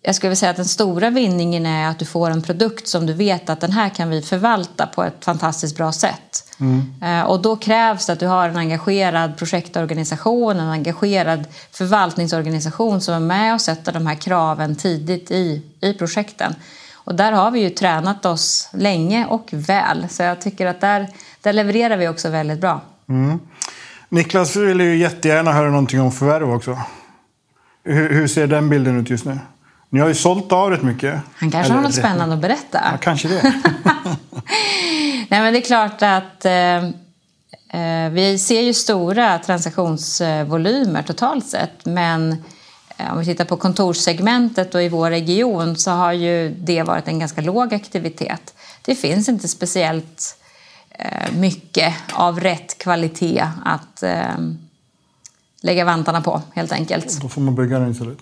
jag 0.03 0.15
skulle 0.15 0.29
vilja 0.29 0.37
säga 0.37 0.51
att 0.51 0.57
den 0.57 0.65
stora 0.65 1.11
vinningen 1.11 1.67
är 1.67 1.91
att 1.91 1.99
du 1.99 2.05
får 2.05 2.31
en 2.31 2.43
produkt 2.43 2.89
som 2.89 3.07
du 3.07 3.13
vet 3.13 3.51
att 3.51 3.61
den 3.61 3.73
här 3.73 3.89
kan 3.89 4.11
vi 4.11 4.23
förvalta 4.23 4.87
på 4.87 5.05
ett 5.05 5.25
fantastiskt 5.25 5.77
bra 5.77 5.93
sätt. 5.93 6.45
Mm. 6.61 7.27
Och 7.27 7.43
då 7.43 7.57
krävs 7.57 8.07
det 8.07 8.13
att 8.13 8.21
du 8.21 8.27
har 8.27 8.49
en 8.49 8.57
engagerad 8.57 9.37
projektorganisation, 9.37 10.61
en 10.61 10.69
engagerad 10.69 11.45
förvaltningsorganisation 11.71 13.01
som 13.01 13.15
är 13.15 13.21
med 13.21 13.55
och 13.55 13.61
sätter 13.61 13.93
de 13.93 14.07
här 14.07 14.15
kraven 14.15 14.77
tidigt 14.77 15.31
i, 15.31 15.63
i 15.81 15.95
projekten. 15.95 16.55
Och 16.95 17.15
där 17.15 17.33
har 17.33 17.51
vi 17.51 17.61
ju 17.61 17.71
tränat 17.71 18.27
oss 18.27 18.69
länge 18.73 19.27
och 19.27 19.49
väl, 19.51 20.07
så 20.11 20.23
jag 20.23 20.41
tycker 20.41 20.67
att 20.67 20.81
där, 20.81 21.09
där 21.41 21.53
levererar 21.53 21.97
vi 21.97 22.09
också 22.09 22.29
väldigt 22.29 22.61
bra. 22.61 22.81
Mm. 23.09 23.39
Niklas 24.09 24.57
vill 24.57 24.81
ju 24.81 24.97
jättegärna 24.97 25.53
höra 25.53 25.71
någonting 25.71 26.01
om 26.01 26.13
förvärv 26.13 26.55
också. 26.55 26.79
Hur, 27.85 28.15
hur, 28.15 28.29
ser 28.29 28.47
den 28.47 28.69
bilden 28.69 29.01
ut 29.01 29.11
just 29.11 29.25
nu? 29.25 29.39
Ni 29.93 30.01
har 30.01 30.09
ju 30.09 30.15
sålt 30.15 30.53
av 30.53 30.71
rätt 30.71 30.83
mycket. 30.83 31.21
Han 31.35 31.51
kanske 31.51 31.59
Eller, 31.59 31.75
har 31.75 31.83
något 31.83 31.95
spännande 31.95 32.35
att 32.35 32.41
berätta. 32.41 32.81
Ja, 32.93 32.99
kanske 33.01 33.29
det. 33.29 33.43
Nej, 35.29 35.41
men 35.41 35.53
det 35.53 35.59
är 35.59 35.63
klart 35.63 36.03
att 36.03 36.45
eh, 36.45 36.85
eh, 37.81 38.11
vi 38.11 38.39
ser 38.39 38.61
ju 38.61 38.75
stora 38.75 39.39
transaktionsvolymer 39.39 41.03
totalt 41.03 41.47
sett. 41.47 41.87
Men 41.87 42.33
eh, 42.97 43.13
om 43.13 43.19
vi 43.19 43.25
tittar 43.25 43.45
på 43.45 43.57
kontorssegmentet 43.57 44.75
och 44.75 44.83
i 44.83 44.89
vår 44.89 45.11
region 45.11 45.77
så 45.77 45.91
har 45.91 46.13
ju 46.13 46.55
det 46.59 46.83
varit 46.83 47.09
en 47.09 47.19
ganska 47.19 47.41
låg 47.41 47.75
aktivitet. 47.75 48.55
Det 48.83 48.95
finns 48.95 49.29
inte 49.29 49.49
speciellt 49.49 50.37
eh, 50.91 51.33
mycket 51.33 51.95
av 52.13 52.41
rätt 52.41 52.79
kvalitet 52.79 53.45
att 53.65 54.03
eh, 54.03 54.39
lägga 55.63 55.85
vantarna 55.85 56.21
på 56.21 56.43
helt 56.55 56.73
enkelt. 56.73 57.21
Då 57.23 57.29
får 57.29 57.41
man 57.41 57.55
bygga 57.55 57.79
den 57.79 57.91
istället. 57.91 58.19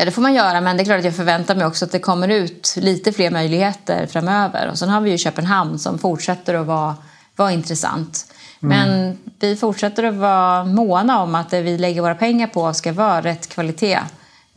Ja, 0.00 0.04
det 0.04 0.10
får 0.10 0.22
man 0.22 0.34
göra, 0.34 0.60
men 0.60 0.76
det 0.76 0.82
är 0.82 0.84
klart 0.84 0.98
att 0.98 1.04
jag 1.04 1.16
förväntar 1.16 1.54
mig 1.54 1.66
också 1.66 1.84
att 1.84 1.92
det 1.92 1.98
kommer 1.98 2.28
ut 2.28 2.74
lite 2.76 3.12
fler 3.12 3.30
möjligheter 3.30 4.06
framöver. 4.06 4.68
Och 4.70 4.78
sen 4.78 4.88
har 4.88 5.00
vi 5.00 5.10
ju 5.10 5.18
Köpenhamn 5.18 5.78
som 5.78 5.98
fortsätter 5.98 6.54
att 6.54 6.66
vara, 6.66 6.96
vara 7.36 7.52
intressant. 7.52 8.32
Mm. 8.62 8.78
Men 8.78 9.18
vi 9.40 9.56
fortsätter 9.56 10.04
att 10.04 10.14
vara 10.14 10.64
måna 10.64 11.20
om 11.20 11.34
att 11.34 11.50
det 11.50 11.62
vi 11.62 11.78
lägger 11.78 12.02
våra 12.02 12.14
pengar 12.14 12.46
på 12.46 12.72
ska 12.72 12.92
vara 12.92 13.20
rätt 13.20 13.48
kvalitet 13.48 13.98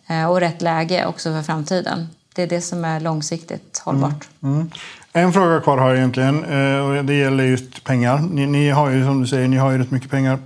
eh, 0.08 0.32
och 0.32 0.40
rätt 0.40 0.62
läge 0.62 1.06
också 1.06 1.32
för 1.32 1.42
framtiden. 1.42 2.08
Det 2.36 2.44
är 2.44 2.48
det 2.48 2.62
som 2.62 2.86
är 2.86 3.00
långsiktigt 3.00 3.82
hållbart. 3.86 4.28
Mm. 4.44 4.56
Mm. 4.56 4.72
En 5.14 5.34
fråga 5.34 5.62
kvar 5.62 5.78
har 5.78 5.90
jag 5.90 5.98
egentligen 5.98 6.44
eh, 6.44 6.86
och 6.86 7.06
det 7.06 7.14
gäller 7.14 7.44
just 7.44 7.84
pengar. 7.84 8.18
Ni, 8.18 8.46
ni, 8.46 8.70
har 8.70 8.90
ju 8.90 9.06
som 9.06 9.22
du 9.22 9.28
säger, 9.28 9.48
ni 9.48 9.58
har 9.58 9.72
ju 9.72 9.78
rätt 9.78 9.92
mycket 9.92 10.12
pengar 10.12 10.40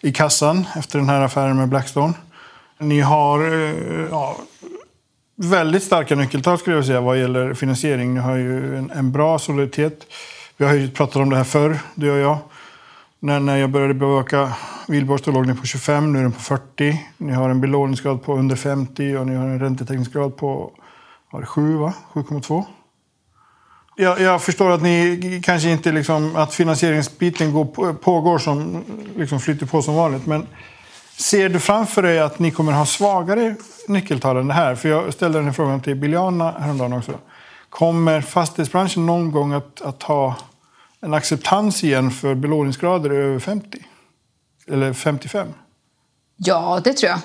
i 0.00 0.12
kassan 0.12 0.66
efter 0.76 0.98
den 0.98 1.08
här 1.08 1.20
affären 1.20 1.56
med 1.56 1.68
Blackstone. 1.68 2.14
Ni 2.78 3.00
har 3.00 3.40
eh, 3.40 4.06
ja, 4.10 4.36
väldigt 5.36 5.82
starka 5.82 6.14
nyckeltal 6.14 6.58
skulle 6.58 6.76
jag 6.76 6.86
säga 6.86 7.00
vad 7.00 7.18
gäller 7.18 7.54
finansiering. 7.54 8.14
Ni 8.14 8.20
har 8.20 8.36
ju 8.36 8.76
en, 8.76 8.90
en 8.90 9.12
bra 9.12 9.38
soliditet. 9.38 10.06
Vi 10.56 10.64
har 10.64 10.74
ju 10.74 10.90
pratat 10.90 11.16
om 11.16 11.30
det 11.30 11.36
här 11.36 11.44
förr, 11.44 11.78
du 11.94 12.10
och 12.10 12.18
jag. 12.18 12.38
När, 13.20 13.40
när 13.40 13.56
jag 13.56 13.70
började 13.70 13.94
bevaka 13.94 14.52
Wihlborgs 14.88 15.22
då 15.22 15.30
låg 15.30 15.46
ni 15.46 15.54
på 15.54 15.66
25, 15.66 16.12
nu 16.12 16.18
är 16.18 16.22
den 16.22 16.32
på 16.32 16.40
40. 16.40 17.02
Ni 17.16 17.32
har 17.32 17.50
en 17.50 17.60
belåningsgrad 17.60 18.22
på 18.22 18.36
under 18.36 18.56
50 18.56 19.16
och 19.16 19.26
ni 19.26 19.34
har 19.34 19.44
en 19.44 19.60
räntetäckningsgrad 19.60 20.36
på 20.36 20.72
7, 21.44 21.76
va? 21.76 21.92
7,2. 22.12 22.64
Jag, 23.96 24.20
jag, 24.20 24.42
förstår 24.42 24.70
att 24.70 24.82
ni 24.82 25.40
kanske 25.44 25.70
inte 25.70 25.92
liksom, 25.92 26.36
att 26.36 26.54
finansieringsbiten 26.54 27.52
går, 27.52 27.92
pågår 27.92 28.38
som 28.38 28.84
liksom 29.16 29.40
flyter 29.40 29.66
på 29.66 29.82
som 29.82 29.94
vanligt. 29.94 30.26
Men 30.26 30.46
Ser 31.18 31.48
du 31.48 31.60
framför 31.60 32.02
dig 32.02 32.18
att 32.18 32.38
ni 32.38 32.50
kommer 32.50 32.72
ha 32.72 32.86
svagare 32.86 33.54
nyckeltal 33.88 34.36
än 34.36 34.48
det 34.48 34.54
här? 34.54 34.74
För 34.74 34.88
jag 34.88 35.12
ställde 35.14 35.38
den 35.38 35.46
här 35.46 35.52
frågan 35.52 35.80
till 35.80 35.94
Biljana 35.94 36.50
häromdagen 36.50 36.92
också. 36.92 37.12
Kommer 37.70 38.20
fastighetsbranschen 38.20 39.06
någon 39.06 39.32
gång 39.32 39.52
att, 39.52 39.82
att 39.82 40.02
ha 40.02 40.36
en 41.00 41.14
acceptans 41.14 41.84
igen 41.84 42.10
för 42.10 42.34
belåningsgrader 42.34 43.10
över 43.10 43.38
50? 43.38 43.78
Eller 44.68 44.92
55? 44.92 45.48
Ja, 46.36 46.80
det 46.84 46.92
tror 46.92 47.10
jag. 47.10 47.18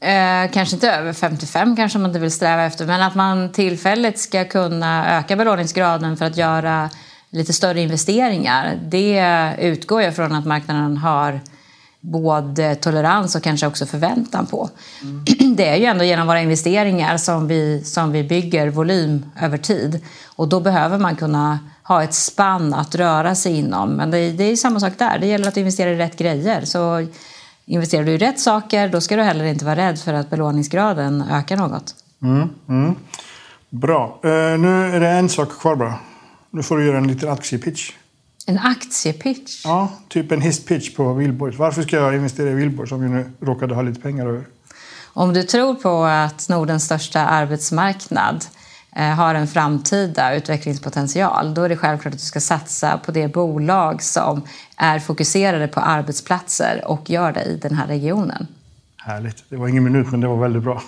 Eh, 0.00 0.50
kanske 0.50 0.76
inte 0.76 0.90
över 0.90 1.12
55 1.12 1.76
kanske 1.76 1.98
man 1.98 2.10
inte 2.10 2.20
vill 2.20 2.32
sträva 2.32 2.62
efter, 2.62 2.86
men 2.86 3.02
att 3.02 3.14
man 3.14 3.52
tillfälligt 3.52 4.18
ska 4.18 4.44
kunna 4.44 5.18
öka 5.18 5.36
belåningsgraden 5.36 6.16
för 6.16 6.24
att 6.24 6.36
göra 6.36 6.90
lite 7.30 7.52
större 7.52 7.80
investeringar. 7.80 8.78
Det 8.82 9.54
utgår 9.58 10.02
jag 10.02 10.16
från 10.16 10.32
att 10.32 10.46
marknaden 10.46 10.96
har 10.96 11.40
både 12.06 12.74
tolerans 12.74 13.34
och 13.34 13.42
kanske 13.42 13.66
också 13.66 13.86
förväntan 13.86 14.46
på. 14.46 14.70
Mm. 15.02 15.24
Det 15.56 15.68
är 15.68 15.76
ju 15.76 15.84
ändå 15.84 16.04
genom 16.04 16.26
våra 16.26 16.40
investeringar 16.40 17.16
som 17.16 17.48
vi, 17.48 17.84
som 17.84 18.12
vi 18.12 18.24
bygger 18.24 18.70
volym 18.70 19.26
över 19.40 19.58
tid. 19.58 20.00
Och 20.36 20.48
då 20.48 20.60
behöver 20.60 20.98
man 20.98 21.16
kunna 21.16 21.58
ha 21.82 22.02
ett 22.02 22.14
spann 22.14 22.74
att 22.74 22.94
röra 22.94 23.34
sig 23.34 23.58
inom. 23.58 23.90
Men 23.90 24.10
det, 24.10 24.30
det 24.30 24.44
är 24.44 24.56
samma 24.56 24.80
sak 24.80 24.92
där, 24.98 25.18
det 25.18 25.26
gäller 25.26 25.48
att 25.48 25.56
investera 25.56 25.90
i 25.90 25.96
rätt 25.96 26.18
grejer. 26.18 26.64
Så 26.64 27.06
investerar 27.64 28.04
du 28.04 28.12
i 28.12 28.18
rätt 28.18 28.40
saker 28.40 28.88
då 28.88 29.00
ska 29.00 29.16
du 29.16 29.22
heller 29.22 29.44
inte 29.44 29.64
vara 29.64 29.76
rädd 29.76 29.98
för 29.98 30.14
att 30.14 30.30
belåningsgraden 30.30 31.24
ökar 31.30 31.56
något. 31.56 31.94
Mm, 32.22 32.48
mm. 32.68 32.94
Bra. 33.70 34.20
Uh, 34.24 34.30
nu 34.58 34.94
är 34.94 35.00
det 35.00 35.08
en 35.08 35.28
sak 35.28 35.60
kvar 35.60 35.76
bara. 35.76 35.94
Nu 36.50 36.62
får 36.62 36.78
du 36.78 36.86
göra 36.86 36.98
en 36.98 37.08
liten 37.08 37.28
aktiepitch. 37.28 37.92
En 38.48 38.58
aktiepitch? 38.58 39.64
Ja, 39.64 39.92
typ 40.08 40.32
en 40.32 40.40
hisspitch 40.40 40.94
på 40.94 41.12
Wihlborgs. 41.12 41.58
Varför 41.58 41.82
ska 41.82 41.96
jag 41.96 42.14
investera 42.14 42.50
i 42.50 42.54
Wihlborgs 42.54 42.92
om 42.92 43.02
jag 43.02 43.10
nu 43.10 43.30
råkade 43.40 43.74
ha 43.74 43.82
lite 43.82 44.00
pengar 44.00 44.26
över? 44.26 44.44
Om 45.12 45.32
du 45.32 45.42
tror 45.42 45.74
på 45.74 46.04
att 46.04 46.48
Nordens 46.48 46.84
största 46.84 47.20
arbetsmarknad 47.20 48.44
eh, 48.96 49.04
har 49.04 49.34
en 49.34 49.46
framtida 49.46 50.34
utvecklingspotential, 50.34 51.54
då 51.54 51.62
är 51.62 51.68
det 51.68 51.76
självklart 51.76 52.14
att 52.14 52.20
du 52.20 52.26
ska 52.26 52.40
satsa 52.40 52.98
på 52.98 53.12
det 53.12 53.28
bolag 53.28 54.02
som 54.02 54.42
är 54.76 54.98
fokuserade 54.98 55.68
på 55.68 55.80
arbetsplatser 55.80 56.82
och 56.84 57.10
gör 57.10 57.32
det 57.32 57.42
i 57.44 57.56
den 57.56 57.74
här 57.74 57.86
regionen. 57.86 58.46
Härligt. 58.96 59.44
Det 59.48 59.56
var 59.56 59.68
ingen 59.68 59.84
minut, 59.84 60.06
men 60.10 60.20
det 60.20 60.28
var 60.28 60.36
väldigt 60.36 60.62
bra. 60.62 60.82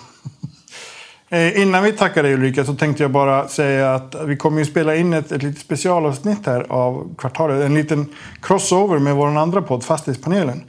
Eh, 1.29 1.61
innan 1.61 1.83
vi 1.83 1.91
tackar 1.91 2.23
dig 2.23 2.33
Ulrika 2.33 2.65
så 2.65 2.75
tänkte 2.75 3.03
jag 3.03 3.11
bara 3.11 3.47
säga 3.47 3.95
att 3.95 4.15
vi 4.25 4.37
kommer 4.37 4.61
att 4.61 4.67
spela 4.67 4.95
in 4.95 5.13
ett, 5.13 5.31
ett 5.31 5.43
litet 5.43 5.61
specialavsnitt 5.61 6.45
här 6.45 6.65
av 6.69 7.15
kvartalet. 7.17 7.65
En 7.65 7.73
liten 7.73 8.05
crossover 8.41 8.99
med 8.99 9.15
vår 9.15 9.37
andra 9.37 9.61
podd 9.61 9.83
Fastighetspanelen. 9.83 10.63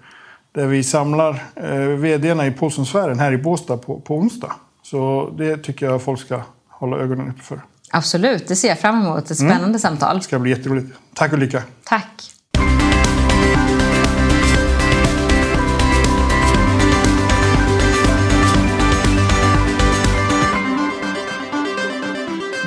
Där 0.53 0.67
vi 0.67 0.83
samlar 0.83 1.43
eh, 1.55 1.79
vdarna 1.79 2.47
i 2.47 2.51
Pålssonsfären 2.51 3.19
här 3.19 3.33
i 3.33 3.39
Båstad 3.39 3.77
på, 3.77 4.01
på 4.01 4.17
onsdag. 4.17 4.53
Så 4.83 5.31
det 5.39 5.57
tycker 5.57 5.87
jag 5.87 6.03
folk 6.03 6.21
ska 6.21 6.41
hålla 6.69 6.97
ögonen 6.97 7.29
uppe 7.29 7.43
för. 7.43 7.61
Absolut, 7.91 8.49
det 8.49 8.57
ser 8.57 8.69
jag 8.69 8.79
fram 8.79 9.03
emot. 9.03 9.31
Ett 9.31 9.37
spännande 9.37 9.65
mm. 9.65 9.79
samtal. 9.79 10.17
Det 10.17 10.23
ska 10.23 10.39
bli 10.39 10.51
jätteroligt. 10.51 10.97
Tack 11.15 11.33
Ulrika. 11.33 11.63
Tack. 11.85 12.33